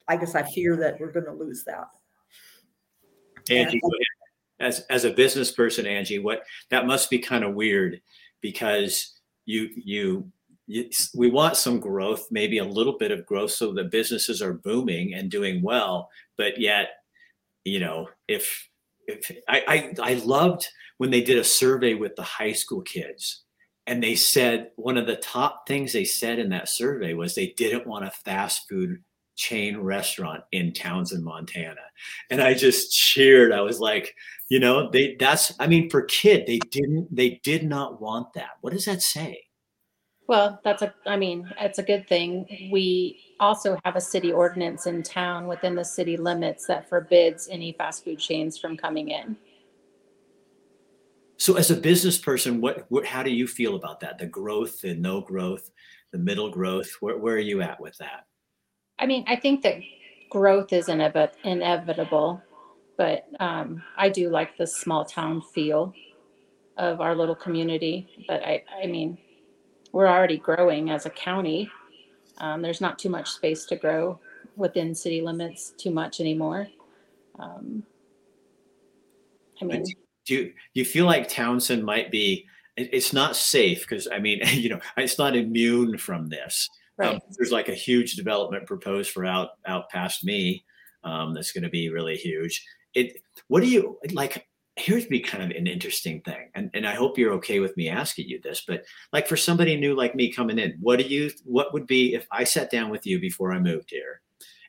I 0.08 0.18
guess 0.18 0.36
I 0.36 0.44
fear 0.44 0.76
that 0.78 1.00
we're 1.00 1.12
going 1.12 1.26
to 1.26 1.34
lose 1.34 1.64
that. 1.64 1.88
Angie, 3.50 3.82
as 4.60 4.82
as 4.90 5.06
a 5.06 5.12
business 5.12 5.52
person, 5.52 5.86
Angie, 5.86 6.20
what 6.20 6.44
that 6.70 6.86
must 6.86 7.10
be 7.10 7.20
kind 7.20 7.44
of 7.44 7.56
weird 7.56 8.02
because 8.42 9.20
you 9.46 9.70
you 9.76 10.32
we 11.14 11.30
want 11.30 11.58
some 11.58 11.80
growth, 11.80 12.28
maybe 12.32 12.60
a 12.60 12.66
little 12.66 12.98
bit 12.98 13.12
of 13.12 13.26
growth, 13.26 13.52
so 13.52 13.72
the 13.72 13.84
businesses 13.84 14.42
are 14.42 14.54
booming 14.54 15.14
and 15.14 15.30
doing 15.30 15.62
well. 15.62 16.10
But 16.38 16.60
yet, 16.60 16.90
you 17.64 17.80
know, 17.80 18.08
if 18.28 18.68
I, 19.48 19.94
I 20.00 20.12
I 20.12 20.14
loved 20.16 20.68
when 20.98 21.12
they 21.12 21.22
did 21.22 21.38
a 21.38 21.44
survey 21.44 21.94
with 21.94 22.16
the 22.16 22.24
high 22.24 22.54
school 22.54 22.82
kids, 22.82 23.44
and 23.88 24.02
they 24.04 24.16
said 24.16 24.72
one 24.76 24.98
of 24.98 25.08
the 25.08 25.16
top 25.18 25.68
things 25.68 25.94
they 25.94 26.06
said 26.06 26.40
in 26.40 26.50
that 26.50 26.70
survey 26.70 27.14
was 27.14 27.36
they 27.36 27.54
didn't 27.58 27.88
want 27.88 28.06
a 28.06 28.12
fast 28.12 28.68
food 28.70 29.04
chain 29.36 29.78
restaurant 29.78 30.44
in 30.52 30.74
Townsend, 30.74 31.24
Montana. 31.24 31.82
And 32.30 32.42
I 32.42 32.54
just 32.54 32.92
cheered. 32.94 33.52
I 33.52 33.62
was 33.62 33.80
like, 33.80 34.16
you 34.50 34.60
know, 34.60 34.90
they 34.90 35.16
that's 35.20 35.54
I 35.60 35.68
mean, 35.68 35.90
for 35.90 36.04
kid, 36.04 36.46
they 36.48 36.60
didn't 36.72 37.14
they 37.16 37.42
did 37.44 37.64
not 37.64 38.02
want 38.02 38.34
that. 38.36 38.52
What 38.62 38.74
does 38.74 38.86
that 38.86 39.02
say? 39.02 39.45
Well, 40.28 40.60
that's 40.64 40.82
a 40.82 40.94
I 41.06 41.18
mean, 41.18 41.52
it's 41.60 41.78
a 41.78 41.84
good 41.84 42.08
thing. 42.08 42.70
We 42.72 43.20
also 43.40 43.78
have 43.86 43.96
a 43.96 44.02
city 44.02 44.32
ordinance 44.32 44.88
in 44.88 45.04
town 45.04 45.48
within 45.48 45.76
the 45.76 45.86
city 45.86 46.18
limits 46.18 46.66
that 46.68 46.90
forbids 46.90 47.48
any 47.50 47.74
fast 47.74 48.04
food 48.04 48.20
chains 48.20 48.58
from 48.58 48.76
coming 48.76 49.10
in. 49.10 49.38
So 51.38 51.58
as 51.58 51.70
a 51.70 51.76
business 51.76 52.18
person, 52.18 52.62
what, 52.62 52.86
what 52.90 53.06
how 53.06 53.22
do 53.22 53.30
you 53.30 53.48
feel 53.48 53.76
about 53.76 54.00
that? 54.00 54.18
The 54.18 54.26
growth, 54.26 54.82
the 54.82 54.96
no 54.96 55.22
growth, 55.22 55.70
the 56.12 56.18
middle 56.18 56.50
growth, 56.50 56.90
where, 57.02 57.18
where 57.18 57.36
are 57.36 57.40
you 57.40 57.62
at 57.62 57.80
with 57.80 57.98
that? 57.98 58.26
I 58.98 59.06
mean, 59.06 59.26
I 59.28 59.36
think 59.36 59.62
that 59.64 59.76
growth 60.30 60.72
is 60.72 60.88
inevitable, 60.90 62.42
but 62.98 63.28
um, 63.40 63.84
I 63.98 64.10
do 64.10 64.30
like 64.30 64.58
the 64.58 64.66
small 64.66 65.04
town 65.04 65.42
feel 65.42 65.94
of 66.78 67.02
our 67.02 67.16
little 67.16 67.36
community. 67.36 68.08
But 68.28 68.42
I, 68.44 68.64
I 68.82 68.88
mean, 68.88 69.18
we're 69.96 70.08
already 70.10 70.36
growing 70.38 70.90
as 70.90 71.06
a 71.06 71.10
county. 71.10 71.72
Um, 72.40 72.62
there's 72.62 72.82
not 72.82 73.00
too 73.00 73.08
much 73.08 73.30
space 73.30 73.64
to 73.68 73.78
grow 73.78 74.20
within 74.58 74.94
city 74.94 75.22
limits 75.22 75.72
too 75.78 75.90
much 75.90 76.20
anymore. 76.20 76.68
Um, 77.40 77.82
I 79.62 79.66
mean, 79.66 79.86
do 80.26 80.52
you, 80.74 80.84
feel 80.84 81.06
like 81.06 81.30
Townsend 81.30 81.86
might 81.86 82.12
be? 82.12 82.46
It's 82.76 83.14
not 83.14 83.38
safe 83.38 83.88
because 83.88 84.10
I 84.12 84.20
mean, 84.20 84.42
you 84.52 84.68
know, 84.68 84.82
it's 84.98 85.18
not 85.18 85.34
immune 85.34 85.98
from 85.98 86.28
this. 86.28 86.70
Um, 87.02 87.06
right. 87.08 87.16
Um, 87.16 87.22
there's 87.38 87.54
like 87.54 87.70
a 87.70 87.74
huge 87.74 88.16
development 88.16 88.66
proposed 88.66 89.12
for 89.12 89.26
out 89.26 89.52
out 89.66 89.90
past 89.90 90.26
me. 90.26 90.66
Um, 91.06 91.34
that's 91.34 91.54
going 91.54 91.64
to 91.64 91.70
be 91.70 91.88
really 91.88 92.18
huge. 92.18 92.66
It. 92.94 93.22
What 93.48 93.62
do 93.62 93.70
you 93.70 93.98
like? 94.12 94.46
Here's 94.78 95.06
be 95.06 95.22
kind 95.22 95.44
of 95.44 95.58
an 95.58 95.68
interesting 95.68 96.22
thing, 96.22 96.50
and 96.54 96.70
and 96.74 96.86
I 96.86 96.96
hope 96.96 97.18
you're 97.18 97.34
okay 97.34 97.60
with 97.60 97.78
me 97.78 97.90
asking 97.90 98.28
you 98.28 98.42
this. 98.42 98.64
But 98.68 98.84
like 99.14 99.28
for 99.28 99.38
somebody 99.38 99.78
new 99.78 99.96
like 99.96 100.16
me 100.16 100.32
coming 100.32 100.60
in, 100.60 100.78
what 100.82 101.00
do 101.00 101.06
you? 101.06 101.32
What 101.46 101.74
would 101.74 101.88
be 101.88 102.14
if 102.14 102.28
I 102.32 102.44
sat 102.44 102.72
down 102.72 102.90
with 102.90 103.06
you 103.06 103.20
before 103.20 103.54
I 103.54 103.60
moved 103.60 103.90
here? 103.90 104.22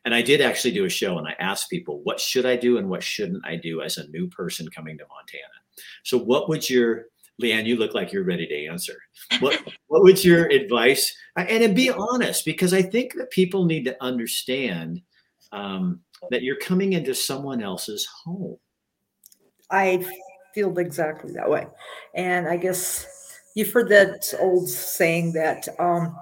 And 0.04 0.14
I 0.14 0.22
did 0.22 0.40
actually 0.40 0.74
do 0.74 0.84
a 0.84 0.88
show, 0.88 1.18
and 1.18 1.26
I 1.26 1.34
asked 1.40 1.70
people 1.70 2.00
what 2.04 2.20
should 2.20 2.46
I 2.46 2.54
do 2.54 2.78
and 2.78 2.88
what 2.88 3.02
shouldn't 3.02 3.44
I 3.44 3.56
do 3.56 3.82
as 3.82 3.98
a 3.98 4.08
new 4.08 4.28
person 4.28 4.68
coming 4.68 4.96
to 4.98 5.04
Montana. 5.08 5.42
So, 6.04 6.16
what 6.16 6.48
would 6.48 6.70
your 6.70 7.06
Leanne, 7.42 7.66
you 7.66 7.76
look 7.76 7.94
like 7.94 8.12
you're 8.12 8.24
ready 8.24 8.46
to 8.46 8.66
answer. 8.66 8.96
What 9.40 9.60
what 9.88 10.02
would 10.02 10.24
your 10.24 10.46
advice? 10.46 11.14
And 11.36 11.74
be 11.74 11.90
honest, 11.90 12.44
because 12.44 12.72
I 12.72 12.82
think 12.82 13.14
that 13.14 13.30
people 13.30 13.64
need 13.64 13.84
to 13.84 14.02
understand 14.02 15.02
um, 15.52 16.00
that 16.30 16.42
you're 16.42 16.56
coming 16.56 16.94
into 16.94 17.14
someone 17.14 17.62
else's 17.62 18.06
home. 18.24 18.56
I 19.70 20.04
feel 20.54 20.78
exactly 20.78 21.32
that 21.32 21.50
way, 21.50 21.66
and 22.14 22.48
I 22.48 22.56
guess 22.56 23.06
you've 23.54 23.72
heard 23.72 23.88
that 23.88 24.32
old 24.38 24.68
saying 24.68 25.32
that 25.32 25.68
um, 25.78 26.16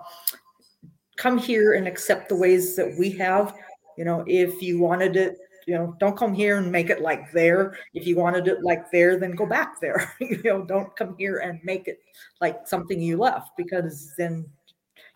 come 1.17 1.39
here 1.39 1.75
and 1.75 1.87
accept 1.87 2.29
the 2.29 2.37
ways 2.37 2.77
that 2.77 2.97
we 2.99 3.11
have. 3.13 3.55
You 3.97 4.05
know, 4.05 4.25
if 4.27 4.61
you 4.63 4.79
wanted 4.79 5.17
it 5.17 5.39
you 5.67 5.75
know 5.75 5.97
don't 5.99 6.17
come 6.17 6.35
here 6.35 6.59
and 6.59 6.71
make 6.71 6.91
it 6.91 7.01
like 7.01 7.31
there. 7.33 7.77
If 7.95 8.07
you 8.07 8.17
wanted 8.17 8.49
it 8.49 8.63
like 8.63 8.91
there 8.91 9.19
then 9.19 9.33
go 9.33 9.47
back 9.47 9.81
there. 9.81 10.13
You 10.21 10.43
know 10.43 10.65
don't 10.65 10.95
come 10.97 11.17
here 11.19 11.39
and 11.39 11.61
make 11.65 11.89
it 11.89 11.99
like 12.41 12.67
something 12.67 13.01
you 13.01 13.17
left 13.17 13.51
because 13.57 14.13
then 14.19 14.47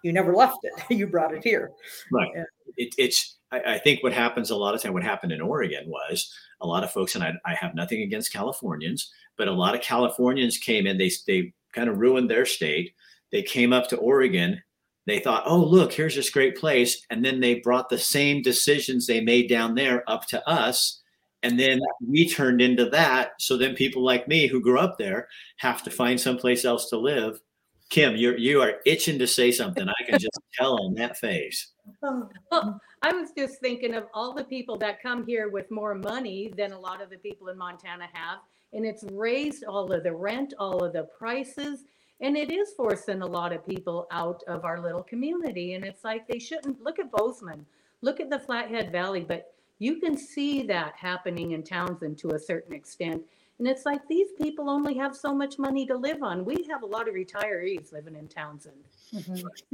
you 0.02 0.12
never 0.12 0.34
left 0.34 0.58
it. 0.62 0.72
You 0.90 1.06
brought 1.06 1.34
it 1.34 1.44
here. 1.44 1.72
Right. 2.12 2.30
It, 2.76 2.94
it's 2.98 3.37
I, 3.50 3.74
I, 3.74 3.78
think 3.78 4.02
what 4.02 4.12
happens 4.12 4.50
a 4.50 4.56
lot 4.56 4.74
of 4.74 4.82
time 4.82 4.92
what 4.92 5.02
happened 5.02 5.32
in 5.32 5.40
oregon 5.40 5.84
was 5.88 6.32
a 6.60 6.66
lot 6.66 6.84
of 6.84 6.90
folks 6.90 7.14
and 7.14 7.24
I, 7.24 7.32
I 7.44 7.54
have 7.54 7.74
nothing 7.74 8.02
against 8.02 8.32
californians 8.32 9.10
but 9.36 9.48
a 9.48 9.52
lot 9.52 9.74
of 9.74 9.80
californians 9.80 10.58
came 10.58 10.86
in 10.86 10.98
they 10.98 11.10
they 11.26 11.52
kind 11.72 11.88
of 11.88 11.98
ruined 11.98 12.30
their 12.30 12.46
state 12.46 12.94
they 13.32 13.42
came 13.42 13.72
up 13.72 13.88
to 13.88 13.96
oregon 13.96 14.62
they 15.08 15.20
thought, 15.20 15.44
oh, 15.46 15.64
look, 15.64 15.94
here's 15.94 16.14
this 16.14 16.28
great 16.28 16.54
place. 16.54 17.00
And 17.08 17.24
then 17.24 17.40
they 17.40 17.60
brought 17.60 17.88
the 17.88 17.96
same 17.96 18.42
decisions 18.42 19.06
they 19.06 19.22
made 19.22 19.48
down 19.48 19.74
there 19.74 20.04
up 20.06 20.26
to 20.26 20.46
us. 20.46 21.00
And 21.42 21.58
then 21.58 21.80
we 22.06 22.28
turned 22.28 22.60
into 22.60 22.90
that. 22.90 23.30
So 23.38 23.56
then 23.56 23.74
people 23.74 24.04
like 24.04 24.28
me 24.28 24.46
who 24.48 24.60
grew 24.60 24.78
up 24.78 24.98
there 24.98 25.28
have 25.56 25.82
to 25.84 25.90
find 25.90 26.20
someplace 26.20 26.66
else 26.66 26.90
to 26.90 26.98
live. 26.98 27.40
Kim, 27.88 28.16
you're 28.16 28.36
you 28.36 28.60
are 28.60 28.80
itching 28.84 29.18
to 29.18 29.26
say 29.26 29.50
something. 29.50 29.88
I 29.88 30.04
can 30.04 30.18
just 30.18 30.38
tell 30.54 30.82
on 30.82 30.94
that 30.94 31.18
face. 31.18 31.72
Oh. 32.02 32.28
Well, 32.50 32.80
I 33.02 33.12
was 33.12 33.30
just 33.36 33.60
thinking 33.60 33.94
of 33.94 34.04
all 34.12 34.34
the 34.34 34.44
people 34.44 34.76
that 34.78 35.02
come 35.02 35.26
here 35.26 35.48
with 35.48 35.70
more 35.70 35.94
money 35.94 36.52
than 36.56 36.72
a 36.72 36.78
lot 36.78 37.00
of 37.00 37.10
the 37.10 37.18
people 37.18 37.48
in 37.48 37.56
Montana 37.56 38.08
have. 38.12 38.38
And 38.74 38.84
it's 38.84 39.04
raised 39.12 39.64
all 39.64 39.90
of 39.90 40.02
the 40.02 40.14
rent, 40.14 40.52
all 40.58 40.84
of 40.84 40.92
the 40.92 41.04
prices 41.18 41.84
and 42.20 42.36
it 42.36 42.50
is 42.50 42.72
forcing 42.76 43.22
a 43.22 43.26
lot 43.26 43.52
of 43.52 43.66
people 43.66 44.06
out 44.10 44.42
of 44.48 44.64
our 44.64 44.80
little 44.80 45.02
community. 45.02 45.74
And 45.74 45.84
it's 45.84 46.04
like 46.04 46.26
they 46.26 46.38
shouldn't 46.38 46.82
look 46.82 46.98
at 46.98 47.12
Bozeman, 47.12 47.64
look 48.02 48.20
at 48.20 48.30
the 48.30 48.40
Flathead 48.40 48.90
Valley, 48.90 49.24
but 49.26 49.54
you 49.78 50.00
can 50.00 50.16
see 50.16 50.64
that 50.64 50.94
happening 50.96 51.52
in 51.52 51.62
Townsend 51.62 52.18
to 52.18 52.30
a 52.30 52.38
certain 52.38 52.72
extent. 52.72 53.22
And 53.58 53.66
it's 53.66 53.84
like 53.84 54.06
these 54.08 54.28
people 54.40 54.70
only 54.70 54.94
have 54.94 55.16
so 55.16 55.34
much 55.34 55.58
money 55.58 55.84
to 55.86 55.96
live 55.96 56.22
on. 56.22 56.44
We 56.44 56.64
have 56.70 56.82
a 56.82 56.86
lot 56.86 57.08
of 57.08 57.14
retirees 57.14 57.92
living 57.92 58.14
in 58.14 58.28
Townsend. 58.28 58.76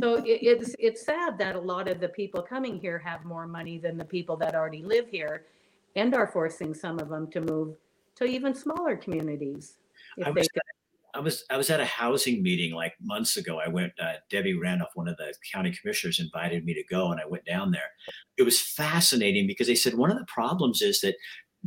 So 0.00 0.14
it, 0.24 0.38
it's 0.42 0.74
it's 0.78 1.04
sad 1.04 1.36
that 1.38 1.54
a 1.54 1.60
lot 1.60 1.88
of 1.88 2.00
the 2.00 2.08
people 2.08 2.40
coming 2.40 2.78
here 2.78 2.98
have 2.98 3.24
more 3.24 3.46
money 3.46 3.78
than 3.78 3.98
the 3.98 4.04
people 4.04 4.36
that 4.38 4.54
already 4.54 4.82
live 4.82 5.08
here 5.08 5.44
and 5.96 6.14
are 6.14 6.26
forcing 6.26 6.72
some 6.72 6.98
of 6.98 7.08
them 7.10 7.30
to 7.32 7.40
move 7.42 7.76
to 8.16 8.24
even 8.24 8.54
smaller 8.54 8.96
communities. 8.96 9.74
I 10.24 10.30
was. 10.30 10.48
I 11.16 11.20
was 11.20 11.44
I 11.48 11.56
was 11.56 11.70
at 11.70 11.78
a 11.78 11.84
housing 11.84 12.42
meeting 12.42 12.74
like 12.74 12.94
months 13.00 13.36
ago. 13.36 13.60
I 13.64 13.68
went. 13.68 13.92
Uh, 14.00 14.14
Debbie 14.30 14.54
Randolph, 14.54 14.90
one 14.94 15.06
of 15.06 15.16
the 15.16 15.32
county 15.52 15.70
commissioners, 15.70 16.18
invited 16.18 16.64
me 16.64 16.74
to 16.74 16.82
go, 16.90 17.12
and 17.12 17.20
I 17.20 17.26
went 17.26 17.44
down 17.44 17.70
there. 17.70 17.90
It 18.36 18.42
was 18.42 18.60
fascinating 18.60 19.46
because 19.46 19.68
they 19.68 19.76
said 19.76 19.94
one 19.94 20.10
of 20.10 20.18
the 20.18 20.24
problems 20.24 20.82
is 20.82 21.00
that, 21.02 21.14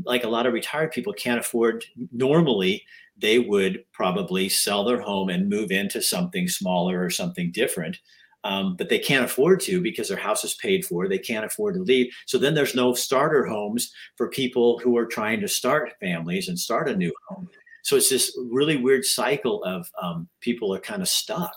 like 0.04 0.24
a 0.24 0.30
lot 0.30 0.46
of 0.46 0.54
retired 0.54 0.92
people, 0.92 1.13
can't 1.13 1.39
afford. 1.39 1.86
Normally, 2.12 2.84
they 3.18 3.39
would 3.39 3.84
probably 3.92 4.50
sell 4.50 4.84
their 4.84 5.01
home 5.01 5.30
and 5.30 5.50
move 5.50 5.72
into 5.72 6.01
something 6.01 6.48
smaller 6.48 7.04
or 7.04 7.10
something 7.10 7.51
different. 7.51 8.00
Um, 8.44 8.75
but 8.77 8.88
they 8.88 9.00
can't 9.00 9.25
afford 9.25 9.60
to 9.62 9.82
because 9.82 10.08
their 10.08 10.18
house 10.18 10.44
is 10.44 10.54
paid 10.54 10.86
for. 10.86 11.08
They 11.10 11.18
can't 11.18 11.46
afford 11.46 11.74
to 11.75 11.82
leave. 11.82 12.13
So 12.27 12.38
then 12.38 12.54
there's 12.54 12.75
no 12.75 12.94
starter 12.94 13.46
homes 13.46 13.92
for 14.16 14.30
people 14.30 14.80
who 14.80 14.96
are 14.98 15.08
trying 15.08 15.42
to 15.42 15.48
start 15.48 15.96
families 16.00 16.48
and 16.48 16.58
start 16.58 16.88
a 16.88 16.96
new 16.96 17.12
home. 17.27 17.50
So 17.84 17.96
it's 17.96 18.10
this 18.10 18.38
really 18.50 18.77
weird 18.77 19.06
cycle 19.06 19.63
of 19.63 19.89
um, 20.01 20.30
people 20.39 20.74
are 20.74 20.80
kind 20.80 21.01
of 21.01 21.10
stuck. 21.10 21.56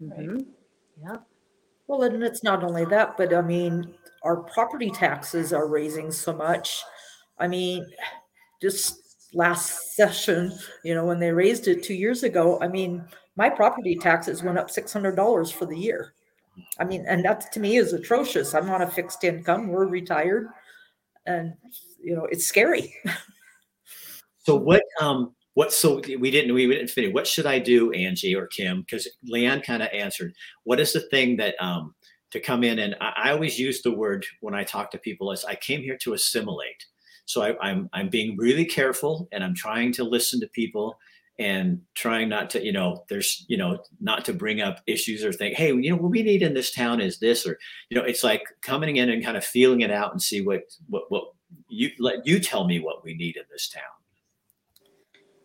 Mhm. 0.00 0.46
Yeah. 1.02 1.16
Well, 1.86 2.02
and 2.02 2.22
it's 2.22 2.44
not 2.44 2.62
only 2.62 2.84
that, 2.84 3.16
but 3.16 3.34
I 3.34 3.40
mean, 3.40 3.94
our 4.22 4.36
property 4.36 4.90
taxes 4.90 5.52
are 5.52 5.66
raising 5.66 6.12
so 6.12 6.32
much. 6.32 6.82
I 7.40 7.48
mean, 7.48 7.86
just 8.60 9.28
last 9.34 9.94
session, 9.96 10.52
you 10.84 10.94
know, 10.94 11.04
when 11.06 11.18
they 11.18 11.32
raised 11.32 11.68
it 11.68 11.82
two 11.82 11.94
years 11.94 12.22
ago, 12.22 12.58
I 12.60 12.68
mean, 12.68 13.04
my 13.36 13.48
property 13.48 13.96
taxes 13.96 14.42
went 14.42 14.58
up 14.58 14.70
six 14.70 14.92
hundred 14.92 15.16
dollars 15.16 15.50
for 15.50 15.66
the 15.66 15.76
year. 15.76 16.14
I 16.78 16.84
mean, 16.84 17.04
and 17.08 17.24
that 17.24 17.50
to 17.52 17.60
me 17.60 17.76
is 17.76 17.92
atrocious. 17.92 18.54
I'm 18.54 18.70
on 18.70 18.82
a 18.82 18.90
fixed 18.90 19.24
income. 19.24 19.68
We're 19.68 19.86
retired, 19.86 20.48
and 21.26 21.54
you 22.02 22.14
know, 22.14 22.26
it's 22.30 22.46
scary. 22.46 22.94
So 24.42 24.56
what 24.56 24.82
um 25.00 25.34
what 25.54 25.72
so 25.72 26.00
we 26.18 26.30
didn't 26.30 26.54
we 26.54 26.66
didn't 26.66 26.88
finish. 26.88 27.12
What 27.12 27.26
should 27.26 27.46
I 27.46 27.58
do, 27.58 27.92
Angie 27.92 28.34
or 28.34 28.46
Kim? 28.46 28.80
Because 28.80 29.06
Leanne 29.30 29.62
kind 29.62 29.82
of 29.82 29.90
answered. 29.92 30.34
What 30.64 30.80
is 30.80 30.92
the 30.92 31.00
thing 31.00 31.36
that 31.36 31.54
um 31.60 31.94
to 32.32 32.40
come 32.40 32.64
in 32.64 32.78
and 32.78 32.96
I, 33.00 33.12
I 33.16 33.30
always 33.32 33.58
use 33.58 33.82
the 33.82 33.92
word 33.92 34.24
when 34.40 34.54
I 34.54 34.64
talk 34.64 34.90
to 34.92 34.98
people 34.98 35.30
is 35.32 35.44
I 35.44 35.56
came 35.56 35.82
here 35.82 35.98
to 35.98 36.14
assimilate. 36.14 36.86
So 37.30 37.42
I, 37.42 37.56
I'm 37.60 37.88
I'm 37.92 38.08
being 38.08 38.36
really 38.36 38.64
careful 38.64 39.28
and 39.30 39.44
I'm 39.44 39.54
trying 39.54 39.92
to 39.92 40.02
listen 40.02 40.40
to 40.40 40.48
people 40.48 40.98
and 41.38 41.80
trying 41.94 42.28
not 42.28 42.50
to, 42.50 42.64
you 42.64 42.72
know, 42.72 43.04
there's, 43.08 43.46
you 43.48 43.56
know, 43.56 43.78
not 44.00 44.24
to 44.24 44.32
bring 44.32 44.60
up 44.60 44.80
issues 44.88 45.24
or 45.24 45.32
think, 45.32 45.54
hey, 45.54 45.68
you 45.68 45.90
know, 45.90 45.96
what 45.96 46.10
we 46.10 46.24
need 46.24 46.42
in 46.42 46.54
this 46.54 46.74
town 46.74 47.00
is 47.00 47.20
this, 47.20 47.46
or, 47.46 47.56
you 47.88 47.96
know, 47.96 48.04
it's 48.04 48.24
like 48.24 48.42
coming 48.62 48.96
in 48.96 49.10
and 49.10 49.24
kind 49.24 49.36
of 49.36 49.44
feeling 49.44 49.82
it 49.82 49.92
out 49.92 50.10
and 50.10 50.20
see 50.20 50.40
what 50.40 50.62
what 50.88 51.04
what 51.08 51.22
you 51.68 51.92
let 52.00 52.26
you 52.26 52.40
tell 52.40 52.66
me 52.66 52.80
what 52.80 53.04
we 53.04 53.14
need 53.14 53.36
in 53.36 53.44
this 53.48 53.68
town. 53.68 53.94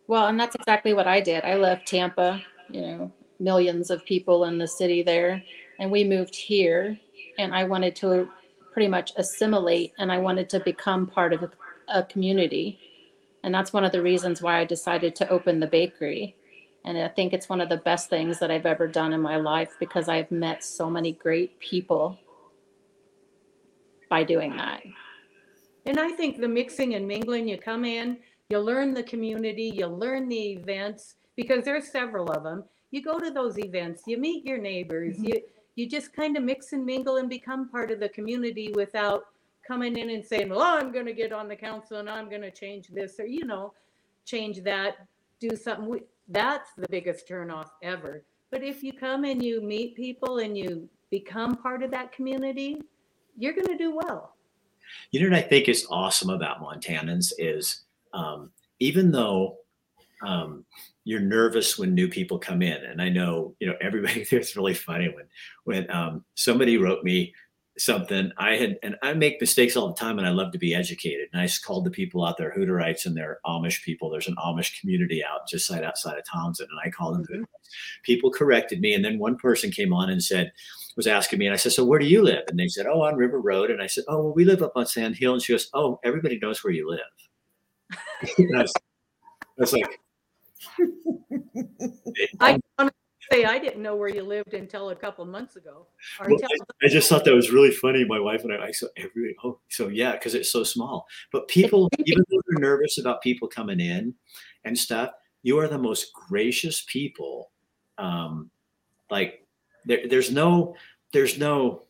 Well, 0.08 0.26
and 0.26 0.40
that's 0.40 0.56
exactly 0.56 0.96
what 0.96 1.06
I 1.06 1.22
did. 1.22 1.44
I 1.44 1.54
left 1.54 1.88
Tampa, 1.88 2.42
you 2.72 2.82
know, 2.82 3.12
millions 3.40 3.92
of 3.92 4.04
people 4.06 4.46
in 4.46 4.58
the 4.58 4.68
city 4.68 5.04
there, 5.04 5.44
and 5.80 5.92
we 5.92 6.04
moved 6.04 6.36
here. 6.36 7.00
And 7.38 7.54
I 7.54 7.66
wanted 7.66 7.96
to 7.98 8.28
pretty 8.76 8.88
much 8.90 9.14
assimilate 9.16 9.94
and 10.00 10.12
I 10.12 10.18
wanted 10.18 10.50
to 10.50 10.60
become 10.60 11.08
part 11.08 11.32
of 11.32 11.44
a 11.88 12.04
community. 12.04 12.80
And 13.44 13.54
that's 13.54 13.74
one 13.74 13.84
of 13.84 13.92
the 13.92 14.02
reasons 14.02 14.42
why 14.42 14.60
I 14.60 14.66
decided 14.66 15.16
to 15.18 15.30
open 15.30 15.60
the 15.60 15.68
bakery. 15.68 16.36
And 16.84 16.98
I 16.98 17.08
think 17.08 17.34
it's 17.34 17.50
one 17.50 17.62
of 17.62 17.70
the 17.70 17.78
best 17.78 18.10
things 18.10 18.40
that 18.40 18.52
I've 18.52 18.66
ever 18.66 18.88
done 18.88 19.14
in 19.14 19.22
my 19.22 19.38
life 19.38 19.76
because 19.80 20.08
I've 20.08 20.32
met 20.32 20.64
so 20.64 20.90
many 20.90 21.14
great 21.14 21.60
people 21.60 22.20
by 24.10 24.24
doing 24.24 24.56
that. 24.58 24.84
And 25.86 26.00
I 26.00 26.10
think 26.10 26.40
the 26.40 26.48
mixing 26.48 26.96
and 26.96 27.08
mingling, 27.08 27.48
you 27.48 27.58
come 27.58 27.86
in, 27.86 28.18
you 28.50 28.60
learn 28.60 28.94
the 28.94 29.04
community, 29.04 29.72
you 29.76 29.88
learn 29.88 30.30
the 30.30 30.52
events, 30.54 31.16
because 31.36 31.66
there's 31.66 31.92
several 31.92 32.32
of 32.32 32.44
them. 32.44 32.64
You 32.92 33.02
go 33.02 33.20
to 33.20 33.32
those 33.32 33.60
events, 33.60 34.04
you 34.08 34.18
meet 34.18 34.46
your 34.46 34.58
neighbors, 34.58 35.16
mm-hmm. 35.16 35.26
you 35.26 35.42
you 35.76 35.90
just 35.90 36.14
kind 36.14 36.38
of 36.38 36.44
mix 36.44 36.72
and 36.72 36.86
mingle 36.86 37.18
and 37.18 37.30
become 37.30 37.68
part 37.68 37.92
of 37.92 38.00
the 38.00 38.08
community 38.08 38.72
without 38.76 39.26
coming 39.68 39.98
in 39.98 40.10
and 40.10 40.26
saying, 40.26 40.50
"Well, 40.50 40.62
I'm 40.62 40.92
going 40.92 41.06
to 41.06 41.14
get 41.14 41.32
on 41.32 41.48
the 41.48 41.56
council 41.56 41.98
and 41.98 42.10
I'm 42.10 42.30
going 42.30 42.42
to 42.42 42.52
change 42.52 42.88
this 42.88 43.20
or 43.20 43.26
you 43.26 43.46
know, 43.46 43.74
change 44.26 44.64
that, 44.64 45.08
do 45.40 45.56
something." 45.56 45.88
We, 45.88 46.02
that's 46.28 46.72
the 46.78 46.88
biggest 46.90 47.28
turnoff 47.28 47.70
ever. 47.84 48.24
But 48.52 48.64
if 48.64 48.84
you 48.84 48.94
come 48.94 49.26
and 49.26 49.44
you 49.44 49.62
meet 49.62 49.96
people 49.96 50.40
and 50.40 50.58
you 50.58 50.90
become 51.10 51.56
part 51.56 51.84
of 51.84 51.92
that 51.92 52.12
community, 52.12 52.82
you're 53.38 53.54
going 53.54 53.68
to 53.68 53.78
do 53.78 53.96
well. 53.96 54.36
You 55.12 55.22
know 55.22 55.30
what 55.30 55.46
I 55.46 55.48
think 55.48 55.68
is 55.68 55.88
awesome 55.90 56.30
about 56.30 56.62
Montanans 56.62 57.34
is 57.38 57.82
um, 58.14 58.52
even 58.80 59.12
though 59.12 59.58
um, 60.22 60.66
you're 61.04 61.20
nervous 61.20 61.78
when 61.78 61.94
new 61.94 62.08
people 62.08 62.40
come 62.40 62.62
in, 62.62 62.84
and 62.84 63.02
I 63.02 63.10
know 63.10 63.56
you 63.60 63.68
know 63.68 63.76
everybody. 63.82 64.26
It's 64.32 64.56
really 64.56 64.74
funny 64.74 65.10
when 65.10 65.26
when 65.64 65.90
um, 65.92 66.24
somebody 66.36 66.78
wrote 66.78 67.04
me 67.04 67.34
something 67.78 68.32
I 68.38 68.56
had, 68.56 68.78
and 68.84 68.96
I 69.02 69.14
make 69.14 69.42
mistakes 69.42 69.76
all 69.76 69.88
the 69.88 70.00
time, 70.00 70.18
and 70.18 70.28
I 70.28 70.32
love 70.32 70.52
to 70.54 70.58
be 70.58 70.74
educated. 70.74 71.28
And 71.32 71.42
I 71.42 71.46
just 71.46 71.66
called 71.66 71.86
the 71.86 71.92
people 71.92 72.26
out 72.26 72.38
there, 72.38 72.54
Hutterites 72.56 73.06
and 73.06 73.16
they're 73.16 73.40
Amish 73.46 73.84
people. 73.84 74.10
There's 74.10 74.28
an 74.28 74.36
Amish 74.38 74.80
community 74.80 75.24
out 75.24 75.48
just 75.48 75.70
right 75.70 75.84
outside 75.84 76.18
of 76.18 76.24
Townsend, 76.26 76.70
and 76.70 76.80
I 76.84 76.90
called 76.90 77.16
them. 77.16 77.24
Mm-hmm. 77.24 77.42
Hutterites. 77.42 78.04
People 78.04 78.32
corrected 78.32 78.80
me, 78.80 78.94
and 78.94 79.04
then 79.04 79.20
one 79.20 79.38
person 79.38 79.72
came 79.72 79.94
on 79.94 80.10
and 80.10 80.24
said, 80.24 80.52
was 80.96 81.08
asking 81.08 81.40
me, 81.40 81.46
and 81.46 81.54
I 81.54 81.58
said, 81.58 81.74
"So 81.74 81.84
where 81.84 82.00
do 82.00 82.06
you 82.06 82.22
live?" 82.24 82.44
And 82.48 82.58
they 82.58 82.68
said, 82.68 82.86
"Oh, 82.88 83.02
on 83.02 83.16
River 83.16 83.40
Road." 83.40 83.70
And 83.70 83.82
I 83.82 83.88
said, 83.88 84.06
"Oh, 84.08 84.24
well, 84.24 84.34
we 84.34 84.46
live 84.46 84.62
up 84.64 84.74
on 84.76 84.86
Sand 84.86 85.16
Hill." 85.18 85.34
And 85.34 85.42
she 85.42 85.54
goes, 85.54 85.70
"Oh, 85.74 86.00
everybody 86.04 86.40
knows 86.42 86.64
where 86.64 86.74
you 86.74 86.90
live." 86.90 87.00
I, 88.56 88.62
was, 88.62 88.74
I 89.40 89.46
was 89.58 89.74
like, 89.74 90.00
I 92.40 92.54
um, 92.54 92.62
want 92.80 92.90
to 92.90 92.94
say 93.32 93.46
I 93.46 93.60
didn't 93.60 93.82
know 93.82 93.96
where 93.96 94.10
you 94.10 94.24
lived 94.24 94.54
until 94.54 94.90
a 94.90 94.96
couple 94.96 95.26
months 95.26 95.56
ago. 95.56 95.88
Well, 96.20 96.38
I, 96.44 96.86
I 96.86 96.88
just 96.88 97.10
thought 97.10 97.26
that 97.26 97.34
was 97.34 97.52
really 97.52 97.72
funny. 97.72 98.06
My 98.06 98.20
wife 98.20 98.44
and 98.44 98.54
I, 98.54 98.68
I 98.68 98.72
said, 98.72 98.90
every, 98.98 99.36
oh, 99.44 99.60
so 99.70 99.88
yeah, 99.88 100.14
because 100.14 100.36
it's 100.36 100.52
so 100.52 100.64
small. 100.64 101.08
But 101.32 101.48
people, 101.48 101.90
even 102.06 102.24
though 102.30 102.42
they're 102.48 102.60
nervous 102.60 102.98
about 102.98 103.22
people 103.22 103.48
coming 103.48 103.80
in 103.80 104.14
and 104.64 104.78
stuff, 104.78 105.12
you 105.44 105.60
are 105.60 105.68
the 105.68 105.78
most 105.78 106.14
gracious 106.14 106.86
people. 106.88 107.52
Um, 107.98 108.50
like 109.10 109.46
there, 109.86 110.08
there's 110.08 110.32
no, 110.32 110.76
there's 111.14 111.38
no 111.38 111.84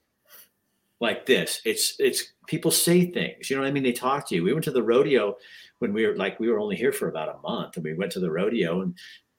like 0.99 1.25
this. 1.25 1.61
It's, 1.65 1.95
it's 1.99 2.33
people 2.47 2.71
say 2.71 3.11
things. 3.11 3.49
You 3.49 3.55
know 3.55 3.61
what 3.63 3.67
I 3.67 3.71
mean? 3.71 3.83
They 3.83 3.91
talk 3.91 4.27
to 4.29 4.35
you. 4.35 4.43
We 4.43 4.53
went 4.53 4.65
to 4.65 4.71
the 4.71 4.83
rodeo 4.83 5.35
when 5.79 5.93
we 5.93 6.05
were 6.05 6.15
like, 6.15 6.39
we 6.39 6.49
were 6.49 6.59
only 6.59 6.75
here 6.75 6.91
for 6.91 7.09
about 7.09 7.35
a 7.35 7.41
month, 7.41 7.75
and 7.75 7.83
we 7.83 7.93
went 7.93 8.11
to 8.13 8.19
the 8.19 8.31
rodeo 8.31 8.81
and 8.81 8.95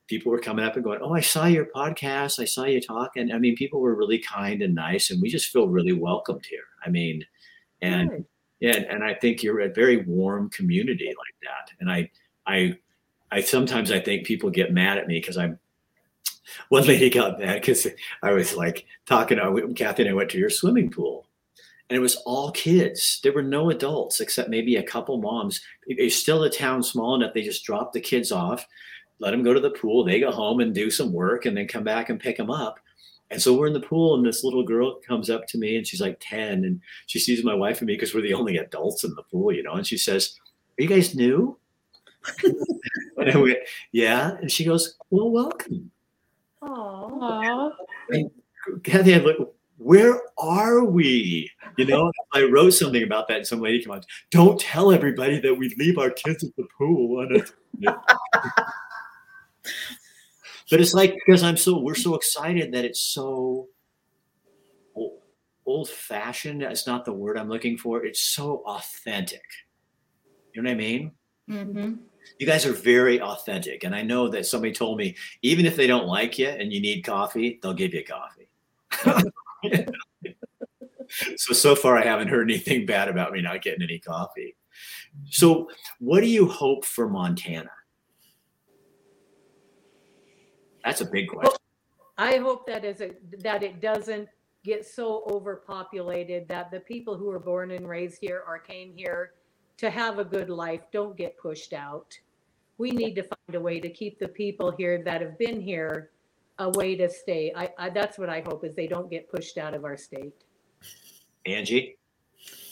people 0.06 0.30
were 0.30 0.38
coming 0.38 0.64
up 0.64 0.74
and 0.76 0.84
going, 0.84 1.00
"Oh, 1.02 1.14
I 1.14 1.20
saw 1.20 1.46
your 1.46 1.66
podcast. 1.66 2.38
I 2.38 2.44
saw 2.44 2.64
you 2.64 2.80
talk." 2.80 3.16
And 3.16 3.32
I 3.32 3.38
mean, 3.38 3.56
people 3.56 3.80
were 3.80 3.94
really 3.94 4.18
kind 4.18 4.62
and 4.62 4.74
nice, 4.74 5.10
and 5.10 5.20
we 5.20 5.28
just 5.28 5.50
feel 5.50 5.68
really 5.68 5.92
welcomed 5.92 6.46
here. 6.46 6.64
I 6.84 6.90
mean, 6.90 7.24
and 7.82 8.10
Good. 8.10 8.24
yeah, 8.60 8.76
and, 8.88 9.04
I 9.04 9.14
think 9.14 9.42
you're 9.42 9.60
a 9.60 9.72
very 9.72 9.98
warm 9.98 10.50
community 10.50 11.08
like 11.08 11.34
that. 11.42 11.72
And 11.80 11.90
I, 11.90 12.10
I, 12.46 12.78
I 13.30 13.40
sometimes 13.40 13.90
I 13.90 14.00
think 14.00 14.26
people 14.26 14.50
get 14.50 14.72
mad 14.72 14.98
at 14.98 15.06
me 15.06 15.18
because 15.20 15.36
I'm. 15.36 15.58
One 16.68 16.86
lady 16.86 17.10
got 17.10 17.40
mad 17.40 17.60
because 17.60 17.86
I 18.22 18.32
was 18.32 18.54
like 18.54 18.86
talking. 19.04 19.38
Uh, 19.38 19.50
to, 19.50 19.74
Kathy 19.74 20.02
and 20.02 20.10
I 20.10 20.14
went 20.14 20.30
to 20.30 20.38
your 20.38 20.50
swimming 20.50 20.90
pool, 20.90 21.26
and 21.90 21.96
it 21.96 22.00
was 22.00 22.16
all 22.24 22.52
kids. 22.52 23.20
There 23.22 23.32
were 23.32 23.42
no 23.42 23.70
adults 23.70 24.20
except 24.20 24.48
maybe 24.48 24.76
a 24.76 24.82
couple 24.82 25.18
moms. 25.18 25.60
It's 25.86 26.16
still 26.16 26.44
a 26.44 26.50
town 26.50 26.82
small 26.82 27.16
enough. 27.16 27.34
They 27.34 27.42
just 27.42 27.64
drop 27.64 27.92
the 27.92 28.00
kids 28.00 28.30
off 28.30 28.64
let 29.18 29.30
them 29.30 29.42
go 29.42 29.54
to 29.54 29.60
the 29.60 29.70
pool. 29.70 30.04
They 30.04 30.20
go 30.20 30.30
home 30.30 30.60
and 30.60 30.74
do 30.74 30.90
some 30.90 31.12
work 31.12 31.46
and 31.46 31.56
then 31.56 31.68
come 31.68 31.84
back 31.84 32.10
and 32.10 32.20
pick 32.20 32.36
them 32.36 32.50
up. 32.50 32.78
And 33.30 33.42
so 33.42 33.54
we're 33.54 33.66
in 33.66 33.72
the 33.72 33.80
pool, 33.80 34.14
and 34.14 34.24
this 34.24 34.44
little 34.44 34.62
girl 34.62 35.00
comes 35.06 35.30
up 35.30 35.48
to 35.48 35.58
me, 35.58 35.76
and 35.76 35.86
she's 35.86 36.00
like 36.00 36.18
10, 36.20 36.64
and 36.64 36.80
she 37.06 37.18
sees 37.18 37.42
my 37.42 37.54
wife 37.54 37.78
and 37.78 37.88
me 37.88 37.94
because 37.94 38.14
we're 38.14 38.20
the 38.20 38.34
only 38.34 38.56
adults 38.58 39.02
in 39.02 39.14
the 39.14 39.22
pool, 39.24 39.52
you 39.52 39.64
know. 39.64 39.72
And 39.72 39.86
she 39.86 39.98
says, 39.98 40.36
Are 40.78 40.82
you 40.82 40.88
guys 40.88 41.14
new? 41.14 41.58
and 42.44 43.30
I 43.30 43.36
went, 43.36 43.58
Yeah. 43.90 44.36
And 44.36 44.50
she 44.50 44.64
goes, 44.64 44.96
Well, 45.10 45.30
welcome. 45.30 45.90
Aw. 46.62 46.68
Aw. 46.68 47.70
Kathy, 48.84 49.14
I'm 49.16 49.24
like, 49.24 49.38
Where 49.78 50.20
are 50.38 50.84
we? 50.84 51.50
You 51.76 51.86
know, 51.86 52.12
I 52.32 52.44
wrote 52.44 52.74
something 52.74 53.02
about 53.02 53.26
that, 53.26 53.38
and 53.38 53.46
some 53.46 53.60
lady 53.60 53.82
came 53.82 53.90
on, 53.90 54.02
Don't 54.30 54.60
tell 54.60 54.92
everybody 54.92 55.40
that 55.40 55.54
we 55.58 55.74
leave 55.78 55.98
our 55.98 56.10
kids 56.10 56.44
at 56.44 56.54
the 56.54 56.66
pool. 56.78 57.26
It's- 59.66 59.96
but 60.70 60.80
it's 60.80 60.94
like 60.94 61.14
because 61.14 61.42
I'm 61.42 61.56
so 61.56 61.78
we're 61.78 61.94
so 61.94 62.14
excited 62.14 62.72
that 62.72 62.84
it's 62.84 63.04
so 63.04 63.68
old 65.66 65.88
fashioned. 65.88 66.62
That's 66.62 66.86
not 66.86 67.04
the 67.04 67.12
word 67.12 67.36
I'm 67.38 67.48
looking 67.48 67.76
for. 67.76 68.04
It's 68.04 68.20
so 68.20 68.62
authentic. 68.66 69.42
You 70.54 70.62
know 70.62 70.70
what 70.70 70.74
I 70.74 70.78
mean? 70.78 71.12
hmm 71.48 71.94
You 72.38 72.46
guys 72.46 72.64
are 72.66 72.72
very 72.72 73.20
authentic. 73.20 73.84
And 73.84 73.94
I 73.94 74.02
know 74.02 74.28
that 74.28 74.46
somebody 74.46 74.72
told 74.72 74.98
me, 74.98 75.16
even 75.42 75.66
if 75.66 75.76
they 75.76 75.86
don't 75.86 76.06
like 76.06 76.38
you 76.38 76.48
and 76.48 76.72
you 76.72 76.80
need 76.80 77.02
coffee, 77.02 77.58
they'll 77.62 77.74
give 77.74 77.94
you 77.94 78.04
coffee. 78.04 78.48
so, 81.36 81.52
so 81.52 81.74
far, 81.74 81.98
I 81.98 82.04
haven't 82.04 82.28
heard 82.28 82.50
anything 82.50 82.86
bad 82.86 83.08
about 83.08 83.32
me 83.32 83.42
not 83.42 83.62
getting 83.62 83.82
any 83.82 83.98
coffee. 83.98 84.56
So, 85.30 85.68
what 85.98 86.20
do 86.20 86.26
you 86.26 86.48
hope 86.48 86.84
for 86.84 87.08
Montana? 87.08 87.70
That's 90.86 91.00
a 91.00 91.04
big 91.04 91.28
question. 91.28 91.58
I 92.16 92.36
hope 92.36 92.66
that 92.68 92.84
is 92.84 93.00
a, 93.00 93.10
that 93.40 93.64
it 93.64 93.80
doesn't 93.80 94.28
get 94.64 94.86
so 94.86 95.24
overpopulated 95.28 96.48
that 96.48 96.70
the 96.70 96.80
people 96.80 97.16
who 97.16 97.26
were 97.26 97.40
born 97.40 97.72
and 97.72 97.88
raised 97.88 98.18
here 98.20 98.44
or 98.46 98.60
came 98.60 98.92
here 98.96 99.32
to 99.78 99.90
have 99.90 100.18
a 100.18 100.24
good 100.24 100.48
life 100.48 100.80
don't 100.92 101.16
get 101.16 101.36
pushed 101.38 101.72
out. 101.72 102.16
We 102.78 102.92
need 102.92 103.14
to 103.16 103.24
find 103.24 103.54
a 103.54 103.60
way 103.60 103.80
to 103.80 103.90
keep 103.90 104.18
the 104.20 104.28
people 104.28 104.70
here 104.70 105.02
that 105.04 105.20
have 105.20 105.36
been 105.38 105.60
here 105.60 106.10
a 106.58 106.70
way 106.70 106.94
to 106.96 107.10
stay. 107.10 107.52
I, 107.54 107.70
I 107.76 107.90
that's 107.90 108.16
what 108.16 108.30
I 108.30 108.42
hope 108.46 108.64
is 108.64 108.74
they 108.74 108.86
don't 108.86 109.10
get 109.10 109.28
pushed 109.28 109.58
out 109.58 109.74
of 109.74 109.84
our 109.84 109.96
state. 109.96 110.44
Angie? 111.44 111.96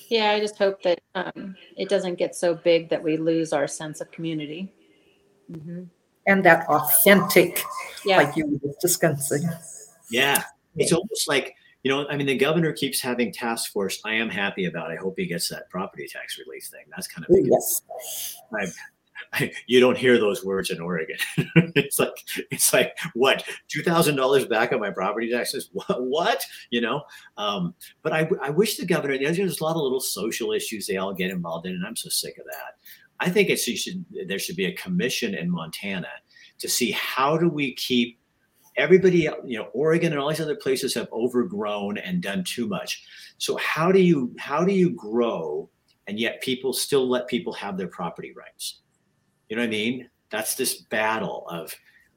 Yeah, 0.08 0.30
I 0.30 0.40
just 0.40 0.56
hope 0.56 0.82
that 0.82 1.00
um, 1.16 1.56
it 1.76 1.88
doesn't 1.88 2.14
get 2.16 2.36
so 2.36 2.54
big 2.54 2.90
that 2.90 3.02
we 3.02 3.16
lose 3.16 3.52
our 3.52 3.66
sense 3.66 4.00
of 4.00 4.10
community. 4.12 4.72
Mm-hmm. 5.50 5.84
And 6.26 6.44
that 6.44 6.66
authentic, 6.68 7.62
Yeah. 8.04 8.18
like 8.18 8.36
you 8.36 8.58
were 8.62 8.72
discussing. 8.80 9.48
Yeah. 10.10 10.42
It's 10.76 10.92
almost 10.92 11.28
like, 11.28 11.54
you 11.82 11.90
know, 11.90 12.06
I 12.08 12.16
mean, 12.16 12.26
the 12.26 12.36
governor 12.36 12.72
keeps 12.72 13.00
having 13.00 13.32
task 13.32 13.70
force. 13.72 14.00
I 14.04 14.14
am 14.14 14.30
happy 14.30 14.64
about. 14.64 14.90
I 14.90 14.96
hope 14.96 15.14
he 15.18 15.26
gets 15.26 15.48
that 15.50 15.68
property 15.70 16.08
tax 16.10 16.38
relief 16.38 16.64
thing. 16.64 16.84
That's 16.90 17.06
kind 17.06 17.26
of 17.28 17.34
big. 17.34 17.46
Yes. 17.50 18.36
I, 18.58 18.66
I, 19.32 19.52
you 19.66 19.80
don't 19.80 19.96
hear 19.96 20.18
those 20.18 20.44
words 20.44 20.70
in 20.70 20.80
Oregon. 20.80 21.16
it's 21.76 21.98
like 21.98 22.14
it's 22.50 22.72
like 22.72 22.96
what 23.14 23.44
two 23.68 23.82
thousand 23.82 24.16
dollars 24.16 24.46
back 24.46 24.72
on 24.72 24.80
my 24.80 24.90
property 24.90 25.30
taxes? 25.30 25.70
What? 25.72 26.02
What? 26.02 26.44
You 26.70 26.80
know? 26.80 27.02
Um, 27.36 27.74
but 28.02 28.12
I, 28.12 28.28
I 28.42 28.50
wish 28.50 28.76
the 28.76 28.86
governor. 28.86 29.18
There's 29.18 29.36
there's 29.36 29.60
a 29.60 29.64
lot 29.64 29.76
of 29.76 29.82
little 29.82 30.00
social 30.00 30.52
issues 30.52 30.86
they 30.86 30.96
all 30.96 31.12
get 31.14 31.30
involved 31.30 31.66
in, 31.66 31.72
and 31.72 31.86
I'm 31.86 31.96
so 31.96 32.08
sick 32.08 32.38
of 32.38 32.44
that. 32.46 32.78
I 33.20 33.30
think 33.30 33.48
you 33.48 33.56
should 33.56 34.04
there 34.26 34.38
should 34.38 34.56
be 34.56 34.66
a 34.66 34.74
commission 34.74 35.34
in 35.34 35.50
Montana 35.50 36.08
to 36.58 36.68
see 36.68 36.90
how 36.92 37.36
do 37.36 37.48
we 37.48 37.74
keep 37.74 38.18
everybody 38.76 39.28
you 39.44 39.58
know 39.58 39.68
oregon 39.72 40.12
and 40.12 40.20
all 40.20 40.28
these 40.28 40.40
other 40.40 40.56
places 40.56 40.94
have 40.94 41.08
overgrown 41.12 41.98
and 41.98 42.22
done 42.22 42.44
too 42.44 42.66
much. 42.66 43.04
So 43.38 43.56
how 43.56 43.92
do 43.92 44.00
you 44.00 44.34
how 44.38 44.64
do 44.64 44.72
you 44.72 44.90
grow 44.90 45.68
and 46.06 46.18
yet 46.18 46.42
people 46.42 46.72
still 46.72 47.08
let 47.08 47.28
people 47.28 47.52
have 47.54 47.76
their 47.76 47.88
property 47.88 48.32
rights? 48.36 48.80
You 49.48 49.56
know 49.56 49.62
what 49.62 49.68
i 49.68 49.70
mean? 49.70 50.08
That's 50.30 50.54
this 50.54 50.82
battle 50.82 51.46
of 51.48 51.74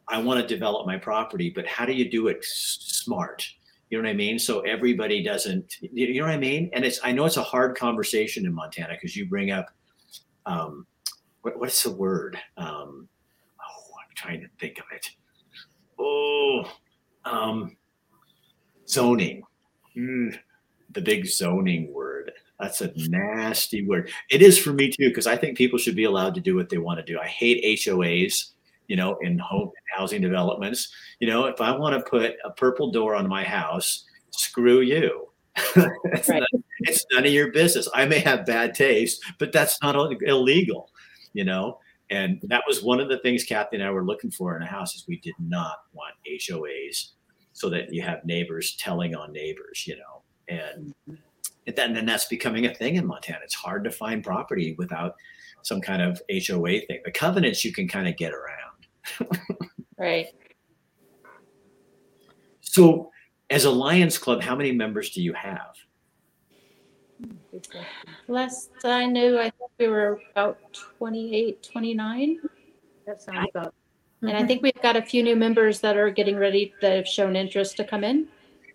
i 0.07 0.17
want 0.17 0.41
to 0.41 0.47
develop 0.47 0.87
my 0.87 0.97
property 0.97 1.51
but 1.53 1.67
how 1.67 1.85
do 1.85 1.93
you 1.93 2.09
do 2.09 2.27
it 2.27 2.43
smart? 2.43 3.47
You 3.89 3.97
know 3.97 4.07
what 4.07 4.13
i 4.13 4.15
mean? 4.15 4.39
So 4.39 4.61
everybody 4.61 5.23
doesn't 5.23 5.75
you 5.81 6.19
know 6.19 6.25
what 6.25 6.33
i 6.33 6.37
mean? 6.37 6.69
And 6.73 6.83
it's 6.83 6.99
i 7.03 7.11
know 7.11 7.25
it's 7.25 7.37
a 7.37 7.43
hard 7.43 7.77
conversation 7.77 8.45
in 8.45 8.53
montana 8.53 8.93
because 8.93 9.15
you 9.15 9.27
bring 9.27 9.51
up 9.51 9.67
um 10.47 10.87
what, 11.41 11.59
what's 11.59 11.83
the 11.83 11.91
word? 11.91 12.37
Um 12.57 13.07
oh 13.59 13.93
i'm 13.99 14.15
trying 14.15 14.41
to 14.41 14.47
think 14.59 14.79
of 14.79 14.85
it. 14.93 15.09
Oh 15.99 16.71
um 17.25 17.77
zoning. 18.87 19.43
Mm, 19.95 20.37
the 20.93 21.01
big 21.01 21.27
zoning 21.27 21.93
word. 21.93 22.31
That's 22.59 22.81
a 22.81 22.91
nasty 22.95 23.85
word. 23.85 24.09
It 24.31 24.41
is 24.41 24.57
for 24.57 24.73
me 24.73 24.89
too 24.89 25.09
because 25.09 25.27
i 25.27 25.35
think 25.35 25.57
people 25.57 25.77
should 25.77 25.95
be 25.95 26.05
allowed 26.05 26.33
to 26.35 26.41
do 26.41 26.55
what 26.55 26.69
they 26.69 26.77
want 26.77 26.99
to 26.99 27.05
do. 27.05 27.19
I 27.19 27.27
hate 27.27 27.63
hoas 27.63 28.53
you 28.87 28.95
know 28.95 29.17
in 29.21 29.37
home 29.37 29.71
housing 29.95 30.21
developments. 30.21 30.89
You 31.19 31.27
know 31.27 31.45
if 31.45 31.61
i 31.61 31.75
want 31.75 31.93
to 31.95 32.09
put 32.09 32.35
a 32.43 32.51
purple 32.51 32.91
door 32.91 33.15
on 33.15 33.27
my 33.27 33.43
house 33.43 34.05
screw 34.31 34.81
you 34.81 35.27
it's, 35.57 35.75
Right. 36.29 36.43
none, 36.53 36.63
it's 36.81 37.05
none 37.11 37.25
of 37.25 37.31
your 37.31 37.51
business 37.51 37.87
i 37.93 38.05
may 38.05 38.19
have 38.19 38.45
bad 38.45 38.75
taste 38.75 39.23
but 39.39 39.51
that's 39.51 39.81
not 39.81 39.95
illegal 40.21 40.91
you 41.33 41.43
know 41.43 41.79
and 42.09 42.39
that 42.43 42.63
was 42.67 42.83
one 42.83 42.99
of 42.99 43.09
the 43.09 43.19
things 43.19 43.43
Kathy 43.43 43.75
and 43.77 43.83
I 43.83 43.91
were 43.91 44.05
looking 44.05 44.31
for 44.31 44.55
in 44.55 44.63
a 44.63 44.65
house 44.65 44.95
is 44.95 45.05
we 45.07 45.19
did 45.19 45.35
not 45.39 45.79
want 45.93 46.15
HOAs 46.29 47.11
so 47.53 47.69
that 47.69 47.93
you 47.93 48.01
have 48.01 48.23
neighbors 48.23 48.75
telling 48.79 49.15
on 49.15 49.33
neighbors, 49.33 49.85
you 49.85 49.97
know, 49.97 50.23
and 50.47 50.93
and 51.65 51.75
then 51.75 51.93
then 51.93 52.05
that's 52.05 52.25
becoming 52.25 52.65
a 52.65 52.73
thing 52.73 52.95
in 52.95 53.05
Montana. 53.05 53.39
It's 53.43 53.55
hard 53.55 53.83
to 53.83 53.91
find 53.91 54.23
property 54.23 54.73
without 54.77 55.15
some 55.63 55.81
kind 55.81 56.01
of 56.01 56.21
HOA 56.31 56.81
thing. 56.81 57.01
The 57.03 57.11
covenants 57.11 57.65
you 57.65 57.73
can 57.73 57.87
kind 57.87 58.07
of 58.07 58.15
get 58.15 58.31
around. 58.31 59.37
Right. 59.97 60.27
So 62.61 63.09
as 63.49 63.65
a 63.65 63.71
Lions 63.71 64.17
Club, 64.17 64.41
how 64.41 64.55
many 64.55 64.71
members 64.71 65.11
do 65.11 65.21
you 65.21 65.33
have? 65.33 65.75
Good. 67.51 67.67
Last 68.27 68.69
I 68.83 69.05
knew, 69.05 69.39
I 69.39 69.49
think 69.49 69.71
we 69.79 69.87
were 69.87 70.21
about 70.31 70.59
28, 70.73 71.63
29. 71.63 72.39
That 73.05 73.21
sounds 73.21 73.49
about 73.53 73.73
And 74.21 74.35
I 74.35 74.45
think 74.45 74.61
we've 74.61 74.81
got 74.81 74.95
a 74.95 75.01
few 75.01 75.23
new 75.23 75.35
members 75.35 75.79
that 75.79 75.97
are 75.97 76.09
getting 76.09 76.37
ready 76.37 76.73
that 76.81 76.95
have 76.95 77.07
shown 77.07 77.35
interest 77.35 77.77
to 77.77 77.83
come 77.83 78.03
in. 78.03 78.27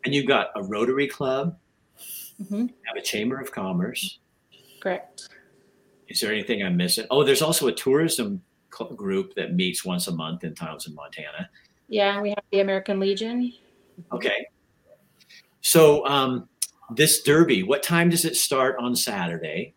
And 0.05 0.15
you've 0.15 0.27
got 0.27 0.49
a 0.57 0.63
Rotary 0.63 1.07
Club, 1.07 1.57
mm-hmm. 2.43 2.61
have 2.61 2.97
a 2.97 3.03
Chamber 3.03 3.39
of 3.41 3.53
Commerce. 3.53 4.19
Correct. 4.81 5.29
Is 6.09 6.21
there 6.21 6.33
anything 6.33 6.63
I'm 6.63 6.77
missing? 6.77 7.07
Oh, 7.11 7.23
there's 7.23 7.43
also 7.43 7.69
a 7.69 7.73
tourism 7.73 8.43
cl- 8.77 8.93
group 8.95 9.35
that 9.35 9.55
meets 9.55 9.85
once 9.85 10.09
a 10.09 10.13
month 10.13 10.43
in 10.43 10.55
Townsend, 10.55 10.97
Montana. 10.97 11.49
Yeah, 11.89 12.21
we 12.21 12.31
have 12.31 12.45
the 12.51 12.61
American 12.61 12.99
Legion. 12.99 13.53
Okay. 14.11 14.47
So 15.63 16.05
um, 16.07 16.49
this 16.95 17.23
derby, 17.23 17.63
what 17.63 17.83
time 17.83 18.11
does 18.11 18.25
it 18.25 18.37
start 18.37 18.77
on 18.79 18.95
Saturday? 18.95 19.75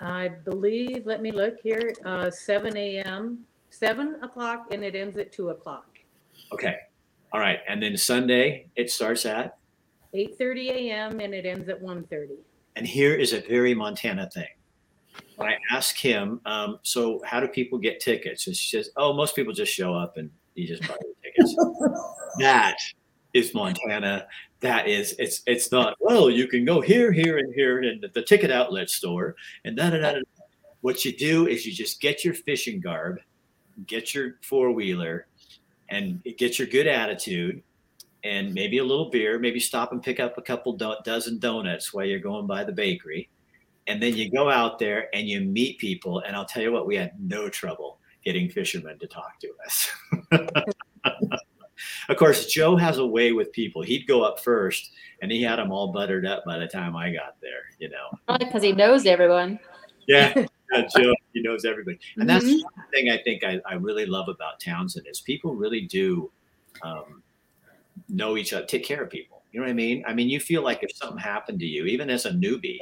I 0.00 0.28
believe, 0.28 1.06
let 1.06 1.22
me 1.22 1.32
look 1.32 1.54
here, 1.62 1.94
uh, 2.04 2.30
seven 2.30 2.76
AM, 2.76 3.44
seven 3.70 4.16
o'clock 4.22 4.66
and 4.70 4.84
it 4.84 4.94
ends 4.94 5.16
at 5.16 5.32
two 5.32 5.48
o'clock. 5.50 5.86
Okay. 6.52 6.76
All 7.32 7.40
right. 7.40 7.60
And 7.68 7.82
then 7.82 7.96
Sunday 7.96 8.66
it 8.76 8.90
starts 8.90 9.24
at, 9.24 9.56
Eight 10.12 10.36
thirty 10.38 10.70
AM 10.70 11.18
and 11.18 11.34
it 11.34 11.44
ends 11.44 11.68
at 11.68 11.80
one 11.80 12.04
thirty. 12.04 12.38
and 12.76 12.86
here 12.86 13.14
is 13.14 13.32
a 13.32 13.40
very 13.40 13.74
Montana 13.74 14.30
thing. 14.32 14.46
When 15.36 15.48
I 15.48 15.56
ask 15.72 15.96
him, 15.96 16.40
um, 16.46 16.78
so 16.82 17.20
how 17.24 17.40
do 17.40 17.48
people 17.48 17.78
get 17.78 17.98
tickets? 18.00 18.46
And 18.46 18.54
she 18.54 18.76
says, 18.76 18.90
oh, 18.96 19.12
most 19.12 19.34
people 19.34 19.52
just 19.52 19.72
show 19.72 19.92
up 19.94 20.16
and 20.16 20.30
you 20.54 20.68
just 20.68 20.82
buy 20.82 20.96
the 21.00 21.14
tickets. 21.24 21.56
that 22.38 22.76
is 23.32 23.54
Montana. 23.54 24.26
That 24.64 24.88
is, 24.88 25.14
it's 25.18 25.42
it's 25.46 25.70
not, 25.70 25.94
well, 26.00 26.30
you 26.30 26.48
can 26.48 26.64
go 26.64 26.80
here, 26.80 27.12
here, 27.12 27.36
and 27.36 27.52
here 27.52 27.82
in 27.82 28.00
the, 28.14 28.22
ticket 28.22 28.50
outlet 28.50 28.88
store 28.88 29.36
and 29.66 29.76
da 29.76 29.90
da 29.90 29.98
da. 29.98 30.12
da. 30.12 30.20
What 30.80 31.04
you 31.04 31.14
do 31.14 31.46
is 31.46 31.66
you 31.66 31.72
just 31.72 32.00
get 32.00 32.24
your 32.24 32.32
fishing 32.32 32.80
garb, 32.80 33.18
get 33.86 34.14
your 34.14 34.36
four 34.42 34.72
wheeler, 34.72 35.26
and 35.90 36.22
get 36.38 36.58
your 36.58 36.66
good 36.66 36.86
attitude 36.86 37.62
and 38.24 38.54
maybe 38.54 38.78
a 38.78 38.84
little 38.84 39.10
beer, 39.10 39.38
maybe 39.38 39.60
stop 39.60 39.92
and 39.92 40.02
pick 40.02 40.18
up 40.18 40.38
a 40.38 40.42
couple 40.42 40.72
do- 40.72 40.96
dozen 41.04 41.38
donuts 41.38 41.92
while 41.92 42.06
you're 42.06 42.18
going 42.18 42.46
by 42.46 42.64
the 42.64 42.72
bakery. 42.72 43.28
And 43.86 44.02
then 44.02 44.16
you 44.16 44.30
go 44.30 44.48
out 44.48 44.78
there 44.78 45.14
and 45.14 45.28
you 45.28 45.42
meet 45.42 45.76
people. 45.76 46.20
And 46.20 46.34
I'll 46.34 46.46
tell 46.46 46.62
you 46.62 46.72
what, 46.72 46.86
we 46.86 46.96
had 46.96 47.12
no 47.20 47.50
trouble 47.50 47.98
getting 48.24 48.48
fishermen 48.48 48.98
to 49.00 49.06
talk 49.06 49.38
to 49.40 49.50
us. 49.66 49.90
of 52.08 52.16
course, 52.16 52.46
Joe 52.46 52.76
has 52.76 52.98
a 52.98 53.06
way 53.06 53.32
with 53.32 53.52
people. 53.52 53.82
He'd 53.82 54.06
go 54.06 54.22
up 54.22 54.40
first 54.40 54.92
and 55.22 55.30
he 55.30 55.42
had 55.42 55.56
them 55.56 55.72
all 55.72 55.92
buttered 55.92 56.26
up 56.26 56.44
by 56.44 56.58
the 56.58 56.66
time 56.66 56.96
I 56.96 57.12
got 57.12 57.36
there, 57.40 57.62
you 57.78 57.88
know. 57.88 58.36
Because 58.38 58.62
he 58.62 58.72
knows 58.72 59.06
everyone. 59.06 59.58
Yeah, 60.06 60.34
yeah, 60.72 60.86
Joe, 60.94 61.14
he 61.32 61.42
knows 61.42 61.64
everybody, 61.64 61.98
and 62.18 62.28
that's 62.28 62.44
Mhm. 62.44 62.62
one 62.62 62.72
thing 62.92 63.10
I 63.10 63.18
think 63.18 63.44
I, 63.44 63.60
I 63.66 63.74
really 63.74 64.06
love 64.06 64.28
about 64.28 64.60
Townsend 64.60 65.06
is 65.06 65.20
people 65.20 65.54
really 65.54 65.82
do 65.82 66.30
um, 66.82 67.22
know 68.08 68.36
each 68.36 68.52
other, 68.52 68.66
take 68.66 68.84
care 68.84 69.02
of 69.02 69.10
people. 69.10 69.42
You 69.52 69.60
know 69.60 69.66
what 69.66 69.70
I 69.70 69.74
mean? 69.74 70.04
I 70.06 70.12
mean, 70.12 70.28
you 70.28 70.40
feel 70.40 70.62
like 70.62 70.82
if 70.82 70.94
something 70.96 71.18
happened 71.18 71.60
to 71.60 71.66
you, 71.66 71.86
even 71.86 72.10
as 72.10 72.26
a 72.26 72.30
newbie, 72.32 72.80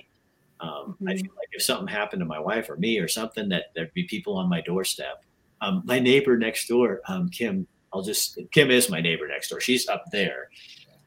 um, 0.60 0.96
I 1.06 1.14
feel 1.14 1.32
like 1.36 1.48
if 1.52 1.62
something 1.62 1.88
happened 1.88 2.20
to 2.20 2.26
my 2.26 2.38
wife 2.38 2.70
or 2.70 2.76
me 2.76 2.98
or 2.98 3.08
something, 3.08 3.48
that 3.50 3.66
there'd 3.74 3.92
be 3.94 4.04
people 4.04 4.36
on 4.36 4.48
my 4.48 4.60
doorstep. 4.62 5.24
Um, 5.60 5.82
my 5.84 5.98
neighbor 5.98 6.38
next 6.38 6.66
door, 6.66 7.02
um, 7.08 7.28
Kim, 7.28 7.66
I'll 7.92 8.02
just 8.02 8.38
Kim 8.50 8.70
is 8.70 8.90
my 8.90 9.00
neighbor 9.00 9.28
next 9.28 9.48
door. 9.48 9.60
She's 9.60 9.88
up 9.88 10.04
there, 10.12 10.48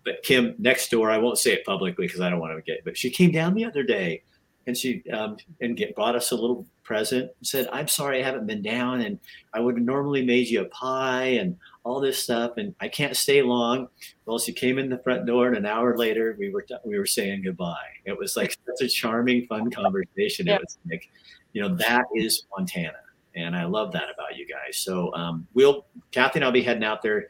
but 0.03 0.21
Kim 0.23 0.55
next 0.59 0.91
door, 0.91 1.09
I 1.09 1.17
won't 1.17 1.37
say 1.37 1.53
it 1.53 1.65
publicly 1.65 2.05
because 2.05 2.21
I 2.21 2.29
don't 2.29 2.39
want 2.39 2.55
to 2.55 2.61
get. 2.61 2.83
But 2.85 2.97
she 2.97 3.09
came 3.09 3.31
down 3.31 3.53
the 3.53 3.65
other 3.65 3.83
day, 3.83 4.23
and 4.67 4.77
she 4.77 5.03
um, 5.11 5.37
and 5.61 5.75
get 5.75 5.95
brought 5.95 6.15
us 6.15 6.31
a 6.31 6.35
little 6.35 6.65
present. 6.83 7.23
and 7.23 7.47
Said, 7.47 7.67
"I'm 7.71 7.87
sorry, 7.87 8.21
I 8.21 8.25
haven't 8.25 8.47
been 8.47 8.61
down, 8.61 9.01
and 9.01 9.19
I 9.53 9.59
would 9.59 9.77
have 9.77 9.85
normally 9.85 10.23
made 10.23 10.47
you 10.47 10.61
a 10.61 10.65
pie 10.65 11.37
and 11.39 11.57
all 11.83 11.99
this 11.99 12.23
stuff, 12.23 12.57
and 12.57 12.73
I 12.79 12.87
can't 12.87 13.17
stay 13.17 13.41
long." 13.41 13.87
Well, 14.25 14.39
she 14.39 14.53
came 14.53 14.77
in 14.77 14.89
the 14.89 14.99
front 14.99 15.25
door, 15.25 15.47
and 15.47 15.57
an 15.57 15.65
hour 15.65 15.97
later, 15.97 16.35
we 16.39 16.49
were 16.51 16.65
we 16.85 16.99
were 16.99 17.05
saying 17.05 17.43
goodbye. 17.43 17.75
It 18.05 18.17
was 18.17 18.37
like 18.37 18.55
such 18.65 18.85
a 18.85 18.89
charming, 18.89 19.47
fun 19.47 19.71
conversation. 19.71 20.47
Yeah. 20.47 20.55
It 20.55 20.61
was 20.61 20.77
like, 20.89 21.09
you 21.53 21.61
know, 21.61 21.75
that 21.75 22.05
is 22.15 22.43
Montana, 22.55 22.93
and 23.35 23.55
I 23.55 23.65
love 23.65 23.91
that 23.93 24.05
about 24.13 24.37
you 24.37 24.47
guys. 24.47 24.77
So 24.77 25.13
um, 25.13 25.47
we'll 25.53 25.85
Kathy 26.11 26.39
and 26.39 26.45
I'll 26.45 26.51
be 26.51 26.63
heading 26.63 26.83
out 26.83 27.01
there. 27.01 27.27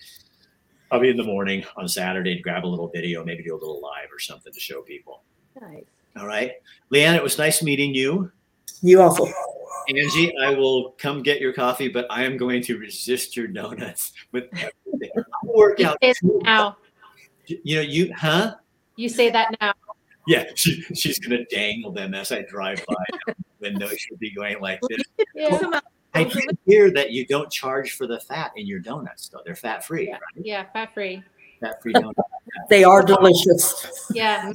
I'll 0.91 0.99
be 0.99 1.09
in 1.09 1.17
the 1.17 1.23
morning 1.23 1.65
on 1.77 1.87
Saturday 1.87 2.35
to 2.35 2.41
grab 2.41 2.65
a 2.65 2.67
little 2.67 2.89
video, 2.93 3.25
maybe 3.25 3.43
do 3.43 3.53
a 3.53 3.57
little 3.57 3.81
live 3.81 4.09
or 4.13 4.19
something 4.19 4.53
to 4.53 4.59
show 4.59 4.81
people. 4.81 5.23
Nice. 5.59 5.83
All 6.17 6.27
right, 6.27 6.53
Leanne, 6.93 7.15
it 7.15 7.23
was 7.23 7.37
nice 7.37 7.61
meeting 7.61 7.93
you. 7.93 8.31
You 8.81 9.01
also. 9.01 9.27
Angie, 9.89 10.33
I 10.41 10.51
will 10.51 10.91
come 10.97 11.21
get 11.21 11.39
your 11.39 11.53
coffee, 11.53 11.89
but 11.89 12.07
I 12.09 12.23
am 12.23 12.37
going 12.37 12.61
to 12.63 12.77
resist 12.77 13.37
your 13.37 13.47
donuts 13.47 14.13
with 14.31 14.45
everything. 14.53 15.11
I'll 15.15 15.53
work 15.53 15.79
You 15.79 15.87
out. 15.87 15.97
now. 16.41 16.77
You 17.47 17.75
know, 17.75 17.81
you, 17.81 18.11
huh? 18.15 18.55
You 18.95 19.09
say 19.09 19.29
that 19.29 19.55
now. 19.61 19.73
Yeah, 20.27 20.45
she, 20.55 20.81
she's 20.95 21.19
going 21.19 21.37
to 21.37 21.55
dangle 21.55 21.91
them 21.91 22.15
as 22.15 22.31
I 22.31 22.43
drive 22.49 22.83
by 22.87 22.95
the 23.27 23.35
window. 23.59 23.87
She'll 23.89 24.17
be 24.17 24.31
going 24.31 24.59
like 24.59 24.79
this. 24.89 25.03
Yeah. 25.35 25.59
Come 25.59 25.73
on. 25.75 25.81
I 26.15 26.23
did 26.23 26.54
hear 26.65 26.91
that 26.91 27.11
you 27.11 27.25
don't 27.25 27.51
charge 27.51 27.93
for 27.93 28.07
the 28.07 28.19
fat 28.19 28.51
in 28.55 28.65
your 28.67 28.79
donuts, 28.79 29.29
though. 29.29 29.41
They're 29.45 29.55
fat 29.55 29.85
free, 29.85 30.07
Yeah. 30.07 30.13
right? 30.13 30.21
Yeah, 30.35 30.65
fat 30.73 30.93
free. 30.93 31.23
Fat 31.61 31.81
free 31.81 31.93
donuts. 31.93 32.19
They 32.69 32.83
are 32.83 33.03
delicious. 33.03 34.09
Yeah. 34.13 34.53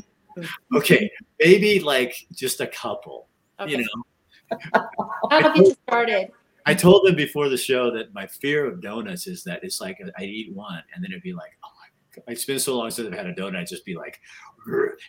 Okay, 0.75 1.11
maybe 1.39 1.81
like 1.81 2.15
just 2.33 2.61
a 2.61 2.67
couple. 2.69 3.29
Okay. 3.61 3.73
You 3.73 3.79
know, 3.79 4.89
I'll 5.31 5.43
get 5.43 5.57
you 5.57 5.77
started. 5.87 6.31
I 6.67 6.75
told 6.75 7.07
them 7.07 7.15
before 7.17 7.49
the 7.49 7.57
show 7.59 7.91
that 7.91 8.15
my 8.15 8.27
fear 8.27 8.65
of 8.67 8.81
donuts 8.81 9.27
is 9.27 9.45
that 9.45 9.63
it's 9.63 9.81
like 9.81 9.99
I'd 10.17 10.25
eat 10.29 10.53
one 10.55 10.83
and 10.95 11.03
then 11.05 11.11
it'd 11.11 11.23
be 11.23 11.33
like, 11.33 11.51
oh 11.65 11.69
my 11.77 12.23
God. 12.23 12.33
It's 12.33 12.45
been 12.45 12.59
so 12.59 12.77
long 12.79 12.91
since 12.91 13.09
I've 13.09 13.15
had 13.15 13.27
a 13.27 13.35
donut. 13.35 13.57
I'd 13.57 13.67
just 13.67 13.85
be 13.85 13.95
like, 13.97 14.15
"Grr. 14.15 14.50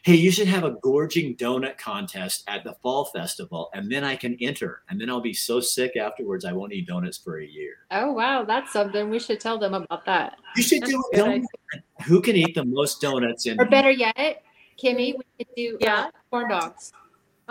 Hey, 0.03 0.15
you 0.15 0.31
should 0.31 0.47
have 0.47 0.63
a 0.63 0.71
gorging 0.81 1.35
donut 1.35 1.77
contest 1.77 2.43
at 2.47 2.63
the 2.63 2.73
fall 2.81 3.05
festival 3.05 3.69
and 3.73 3.91
then 3.91 4.03
I 4.03 4.15
can 4.15 4.37
enter. 4.41 4.81
And 4.89 4.99
then 4.99 5.09
I'll 5.09 5.21
be 5.21 5.33
so 5.33 5.59
sick 5.59 5.95
afterwards, 5.97 6.45
I 6.45 6.53
won't 6.53 6.73
eat 6.73 6.87
donuts 6.87 7.17
for 7.17 7.39
a 7.41 7.45
year. 7.45 7.73
Oh 7.91 8.11
wow, 8.11 8.43
that's 8.43 8.71
something. 8.71 9.09
We 9.09 9.19
should 9.19 9.39
tell 9.39 9.57
them 9.57 9.73
about 9.73 10.05
that. 10.05 10.37
You 10.55 10.63
should 10.63 10.81
That's 10.81 10.91
do 10.91 10.97
a 10.97 10.99
a 10.99 11.15
good 11.15 11.41
donut. 11.41 12.05
Who 12.05 12.21
can 12.21 12.35
eat 12.35 12.55
the 12.55 12.65
most 12.65 13.01
donuts 13.01 13.45
in 13.45 13.59
Or 13.59 13.65
better 13.65 13.91
yet, 13.91 14.43
Kimmy, 14.81 15.15
we 15.17 15.23
could 15.37 15.53
do 15.55 15.77
Yeah. 15.79 16.05
uh, 16.05 16.11
corn 16.29 16.49
dogs. 16.49 16.91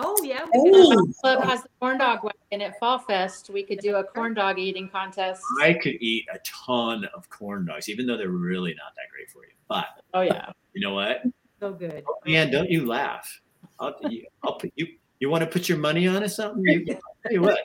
Oh, 0.03 0.17
yeah. 0.23 0.47
we 0.55 0.73
can- 0.73 0.73
Oh, 0.75 1.07
Club 1.21 1.45
has 1.45 1.63
the 1.63 1.69
corn 1.79 1.99
dog 1.99 2.25
wagon 2.25 2.67
at 2.67 2.79
Fall 2.79 2.99
Fest. 3.01 3.51
We 3.51 3.63
could 3.63 3.81
do 3.81 3.97
a 3.97 4.05
corn 4.05 4.33
dog 4.33 4.59
eating 4.59 4.89
contest. 4.89 5.43
I 5.61 5.75
could 5.75 5.97
eat 6.01 6.25
a 6.33 6.39
ton 6.67 7.05
of 7.15 7.29
corn 7.29 7.67
dogs, 7.67 7.89
even 7.91 8.07
though 8.07 8.17
they're 8.17 8.29
really 8.31 8.71
not 8.75 8.95
that 8.97 9.11
great 9.13 9.29
for 9.31 9.45
you. 9.45 9.53
But 9.69 9.87
Oh 10.15 10.23
yeah. 10.23 10.51
you 10.73 10.81
know 10.81 10.95
what? 10.95 11.23
So 11.61 11.75
good. 11.75 12.05
Oh, 12.09 12.14
man, 12.27 12.51
don't 12.51 12.70
you 12.70 12.87
laugh. 12.87 13.40
I'll, 13.79 13.94
you, 14.03 14.27
I'll 14.42 14.55
put 14.55 14.73
you. 14.77 14.87
You 15.18 15.29
want 15.29 15.42
to 15.42 15.46
put 15.46 15.68
your 15.68 15.77
money 15.77 16.09
on 16.09 16.23
it? 16.23 16.31
Something? 16.31 16.64
You, 16.64 16.87
tell 16.87 17.01
you 17.31 17.42
what. 17.42 17.59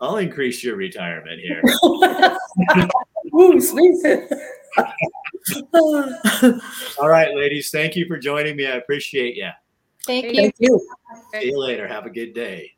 I'll 0.00 0.16
increase 0.16 0.64
your 0.64 0.74
retirement 0.74 1.40
here. 1.40 1.62
Ooh, 3.34 3.60
sweet. 3.60 4.04
All 6.98 7.08
right, 7.08 7.32
ladies. 7.34 7.70
Thank 7.70 7.94
you 7.94 8.06
for 8.06 8.18
joining 8.18 8.56
me. 8.56 8.66
I 8.66 8.76
appreciate 8.76 9.36
you. 9.36 9.50
Thank 10.04 10.26
you. 10.26 10.34
Thank 10.34 10.54
you. 10.58 10.88
See 11.32 11.50
you 11.50 11.58
later. 11.58 11.86
Have 11.86 12.06
a 12.06 12.10
good 12.10 12.34
day. 12.34 12.72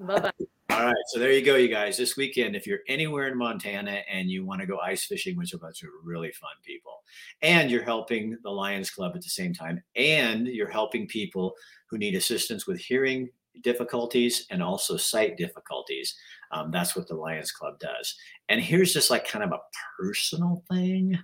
Bye 0.00 0.20
bye. 0.20 0.46
All 0.70 0.86
right, 0.86 0.94
so 1.08 1.20
there 1.20 1.30
you 1.30 1.44
go, 1.44 1.56
you 1.56 1.68
guys. 1.68 1.98
This 1.98 2.16
weekend, 2.16 2.56
if 2.56 2.66
you're 2.66 2.80
anywhere 2.88 3.28
in 3.28 3.36
Montana 3.36 4.00
and 4.10 4.30
you 4.30 4.46
want 4.46 4.62
to 4.62 4.66
go 4.66 4.78
ice 4.78 5.04
fishing 5.04 5.36
with 5.36 5.52
a 5.52 5.58
bunch 5.58 5.82
of 5.82 5.90
really 6.02 6.32
fun 6.32 6.50
people, 6.64 7.02
and 7.42 7.70
you're 7.70 7.84
helping 7.84 8.38
the 8.42 8.50
Lions 8.50 8.90
Club 8.90 9.12
at 9.14 9.22
the 9.22 9.28
same 9.28 9.52
time, 9.52 9.82
and 9.94 10.46
you're 10.46 10.70
helping 10.70 11.06
people 11.06 11.54
who 11.90 11.98
need 11.98 12.14
assistance 12.14 12.66
with 12.66 12.78
hearing 12.80 13.28
difficulties 13.60 14.46
and 14.50 14.62
also 14.62 14.96
sight 14.96 15.36
difficulties, 15.36 16.16
um, 16.50 16.70
that's 16.70 16.96
what 16.96 17.06
the 17.08 17.14
Lions 17.14 17.52
Club 17.52 17.78
does. 17.78 18.16
And 18.48 18.60
here's 18.60 18.94
just 18.94 19.10
like 19.10 19.28
kind 19.28 19.44
of 19.44 19.52
a 19.52 19.60
personal 20.00 20.64
thing. 20.70 21.18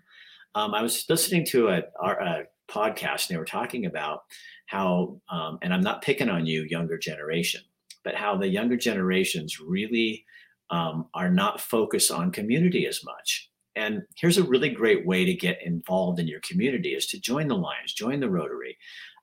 Um, 0.55 0.75
I 0.75 0.83
was 0.83 1.07
listening 1.09 1.47
to 1.47 1.69
a, 1.69 1.83
a 2.03 2.43
podcast, 2.69 3.29
and 3.29 3.35
they 3.35 3.39
were 3.39 3.47
talking 3.47 3.87
about 3.87 4.25
how, 4.67 5.19
um, 5.31 5.59
and 5.63 5.73
I'm 5.73 5.81
not 5.81 6.03
picking 6.03 6.29
on 6.29 6.45
you, 6.45 6.65
younger 6.65 6.99
generation 6.99 7.63
but 8.05 8.15
how 8.15 8.37
the 8.37 8.49
younger 8.49 8.77
generations 8.77 9.61
really 9.61 10.25
um, 10.71 11.07
are 11.15 11.31
not 11.31 11.61
focused 11.61 12.11
on 12.11 12.31
community 12.31 12.87
as 12.87 13.05
much. 13.05 13.51
And 13.77 14.03
here's 14.17 14.39
a 14.39 14.45
really 14.45 14.69
great 14.69 15.07
way 15.07 15.25
to 15.25 15.35
get 15.35 15.63
involved 15.63 16.19
in 16.19 16.29
your 16.29 16.41
community 16.41 16.91
is 16.91 17.07
to 17.09 17.21
join 17.21 17.49
the 17.49 17.57
Lions, 17.57 17.93
join 17.93 18.21
the 18.21 18.31
Rotary. 18.31 18.77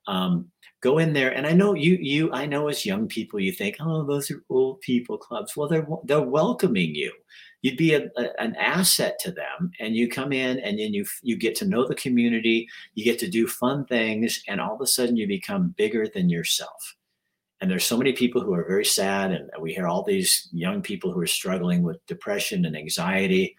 Um, 0.06 0.50
go 0.80 0.98
in 0.98 1.12
there, 1.12 1.30
and 1.34 1.46
I 1.46 1.52
know 1.52 1.74
you. 1.74 1.98
You, 2.00 2.32
I 2.32 2.46
know, 2.46 2.68
as 2.68 2.86
young 2.86 3.08
people, 3.08 3.40
you 3.40 3.52
think, 3.52 3.76
"Oh, 3.78 4.04
those 4.04 4.30
are 4.30 4.42
old 4.48 4.80
people 4.80 5.18
clubs." 5.18 5.54
Well, 5.56 5.68
they're 5.68 5.86
they're 6.04 6.22
welcoming 6.22 6.94
you. 6.94 7.12
You'd 7.60 7.76
be 7.76 7.92
a, 7.92 8.08
a, 8.16 8.40
an 8.40 8.56
asset 8.56 9.18
to 9.20 9.32
them, 9.32 9.70
and 9.80 9.94
you 9.94 10.08
come 10.08 10.32
in, 10.32 10.58
and 10.60 10.78
then 10.78 10.94
you 10.94 11.04
you 11.22 11.36
get 11.36 11.54
to 11.56 11.66
know 11.66 11.86
the 11.86 11.94
community. 11.94 12.68
You 12.94 13.04
get 13.04 13.18
to 13.20 13.28
do 13.28 13.46
fun 13.46 13.84
things, 13.84 14.42
and 14.48 14.62
all 14.62 14.74
of 14.74 14.80
a 14.80 14.86
sudden, 14.86 15.16
you 15.16 15.26
become 15.26 15.74
bigger 15.76 16.06
than 16.08 16.30
yourself 16.30 16.96
and 17.60 17.70
there's 17.70 17.84
so 17.84 17.96
many 17.96 18.12
people 18.12 18.40
who 18.40 18.54
are 18.54 18.64
very 18.64 18.84
sad 18.84 19.32
and 19.32 19.50
we 19.60 19.74
hear 19.74 19.86
all 19.86 20.02
these 20.02 20.48
young 20.52 20.80
people 20.80 21.12
who 21.12 21.20
are 21.20 21.26
struggling 21.26 21.82
with 21.82 22.04
depression 22.06 22.64
and 22.64 22.76
anxiety. 22.76 23.56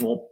Well 0.00 0.28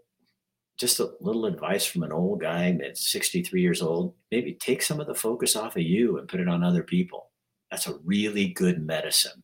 just 0.79 0.99
a 0.99 1.11
little 1.21 1.45
advice 1.45 1.85
from 1.85 2.03
an 2.03 2.13
old 2.13 2.41
guy 2.41 2.75
that's 2.81 3.13
63 3.13 3.61
years 3.61 3.83
old 3.83 4.15
maybe 4.31 4.55
take 4.55 4.81
some 4.81 4.99
of 4.99 5.07
the 5.07 5.15
focus 5.15 5.55
off 5.55 5.77
of 5.77 5.83
you 5.83 6.17
and 6.17 6.27
put 6.27 6.41
it 6.41 6.49
on 6.49 6.65
other 6.65 6.83
people. 6.83 7.31
That's 7.71 7.87
a 7.87 7.99
really 8.03 8.49
good 8.49 8.83
medicine 8.83 9.43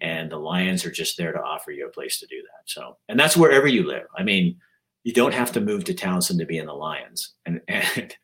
and 0.00 0.30
the 0.30 0.36
lions 0.36 0.84
are 0.84 0.90
just 0.90 1.16
there 1.16 1.32
to 1.32 1.40
offer 1.40 1.70
you 1.70 1.86
a 1.86 1.90
place 1.90 2.18
to 2.18 2.26
do 2.26 2.42
that. 2.42 2.62
So 2.66 2.96
and 3.08 3.18
that's 3.18 3.36
wherever 3.36 3.66
you 3.66 3.86
live. 3.86 4.06
I 4.16 4.22
mean 4.22 4.56
you 5.04 5.12
don't 5.12 5.34
have 5.34 5.52
to 5.52 5.60
move 5.60 5.84
to 5.84 5.94
townsend 5.94 6.40
to 6.40 6.46
be 6.46 6.58
in 6.58 6.66
the 6.66 6.72
lions. 6.72 7.34
And 7.46 7.60
and 7.68 8.16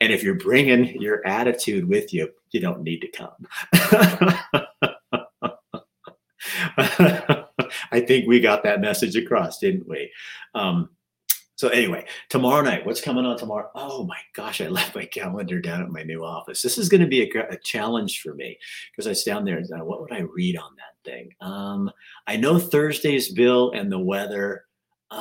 and 0.00 0.12
if 0.12 0.22
you're 0.22 0.34
bringing 0.34 1.00
your 1.00 1.26
attitude 1.26 1.88
with 1.88 2.14
you 2.14 2.30
you 2.52 2.60
don't 2.60 2.82
need 2.82 3.00
to 3.00 3.08
come. 3.08 3.46
I 7.90 8.00
think 8.00 8.26
we 8.26 8.40
got 8.40 8.62
that 8.62 8.80
message 8.80 9.16
across 9.16 9.58
didn't 9.58 9.88
we? 9.88 10.10
Um, 10.54 10.90
so 11.56 11.68
anyway 11.68 12.06
tomorrow 12.28 12.62
night 12.62 12.86
what's 12.86 13.00
coming 13.00 13.26
on 13.26 13.36
tomorrow? 13.36 13.68
Oh 13.74 14.04
my 14.04 14.20
gosh 14.34 14.60
i 14.60 14.68
left 14.68 14.94
my 14.94 15.04
calendar 15.04 15.60
down 15.60 15.82
at 15.82 15.90
my 15.90 16.04
new 16.04 16.24
office. 16.24 16.62
This 16.62 16.78
is 16.78 16.88
going 16.88 17.00
to 17.00 17.08
be 17.08 17.22
a, 17.22 17.28
a 17.50 17.58
challenge 17.58 18.20
for 18.20 18.34
me 18.34 18.56
because 18.92 19.08
i 19.08 19.10
was 19.10 19.24
down 19.24 19.44
there 19.44 19.58
and 19.58 19.68
uh, 19.72 19.84
what 19.84 20.00
would 20.00 20.12
i 20.12 20.20
read 20.20 20.56
on 20.56 20.76
that 20.76 21.10
thing? 21.10 21.34
Um, 21.40 21.90
i 22.28 22.36
know 22.36 22.60
thursday's 22.60 23.32
bill 23.32 23.72
and 23.72 23.90
the 23.90 23.98
weather 23.98 24.67
uh, 25.10 25.16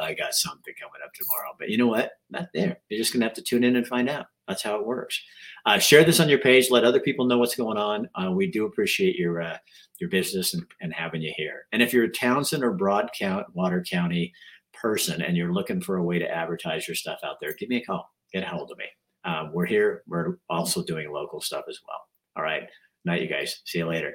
I 0.00 0.14
got 0.14 0.34
something 0.34 0.74
coming 0.80 1.00
up 1.04 1.12
tomorrow, 1.14 1.54
but 1.58 1.68
you 1.68 1.78
know 1.78 1.88
what? 1.88 2.12
Not 2.30 2.48
there. 2.54 2.78
You're 2.88 3.00
just 3.00 3.12
gonna 3.12 3.24
have 3.24 3.34
to 3.34 3.42
tune 3.42 3.64
in 3.64 3.76
and 3.76 3.86
find 3.86 4.08
out. 4.08 4.26
That's 4.46 4.62
how 4.62 4.76
it 4.78 4.86
works. 4.86 5.20
Uh, 5.66 5.78
share 5.78 6.04
this 6.04 6.20
on 6.20 6.28
your 6.28 6.38
page. 6.38 6.70
Let 6.70 6.84
other 6.84 7.00
people 7.00 7.26
know 7.26 7.38
what's 7.38 7.54
going 7.56 7.78
on. 7.78 8.08
Uh, 8.14 8.32
we 8.32 8.50
do 8.50 8.66
appreciate 8.66 9.16
your 9.16 9.42
uh, 9.42 9.58
your 10.00 10.10
business 10.10 10.54
and, 10.54 10.64
and 10.80 10.92
having 10.92 11.22
you 11.22 11.32
here. 11.36 11.66
And 11.72 11.82
if 11.82 11.92
you're 11.92 12.04
a 12.04 12.10
Townsend 12.10 12.64
or 12.64 12.72
Broad 12.72 13.10
Count, 13.18 13.46
Water 13.54 13.84
County 13.88 14.32
person, 14.72 15.22
and 15.22 15.36
you're 15.36 15.52
looking 15.52 15.80
for 15.80 15.96
a 15.96 16.04
way 16.04 16.18
to 16.18 16.30
advertise 16.30 16.88
your 16.88 16.94
stuff 16.94 17.20
out 17.24 17.36
there, 17.40 17.52
give 17.54 17.68
me 17.68 17.76
a 17.78 17.84
call. 17.84 18.10
Get 18.32 18.44
a 18.44 18.46
hold 18.46 18.70
of 18.70 18.78
me. 18.78 18.86
Um, 19.24 19.52
we're 19.52 19.66
here. 19.66 20.02
We're 20.06 20.38
also 20.48 20.82
doing 20.82 21.12
local 21.12 21.40
stuff 21.40 21.64
as 21.68 21.78
well. 21.86 22.00
All 22.36 22.42
right. 22.42 22.68
Night, 23.04 23.22
you 23.22 23.28
guys. 23.28 23.60
See 23.64 23.78
you 23.78 23.86
later. 23.86 24.14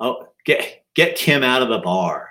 Oh, 0.00 0.28
get 0.44 0.84
get 0.94 1.16
Kim 1.16 1.42
out 1.42 1.62
of 1.62 1.68
the 1.68 1.78
bar. 1.78 2.30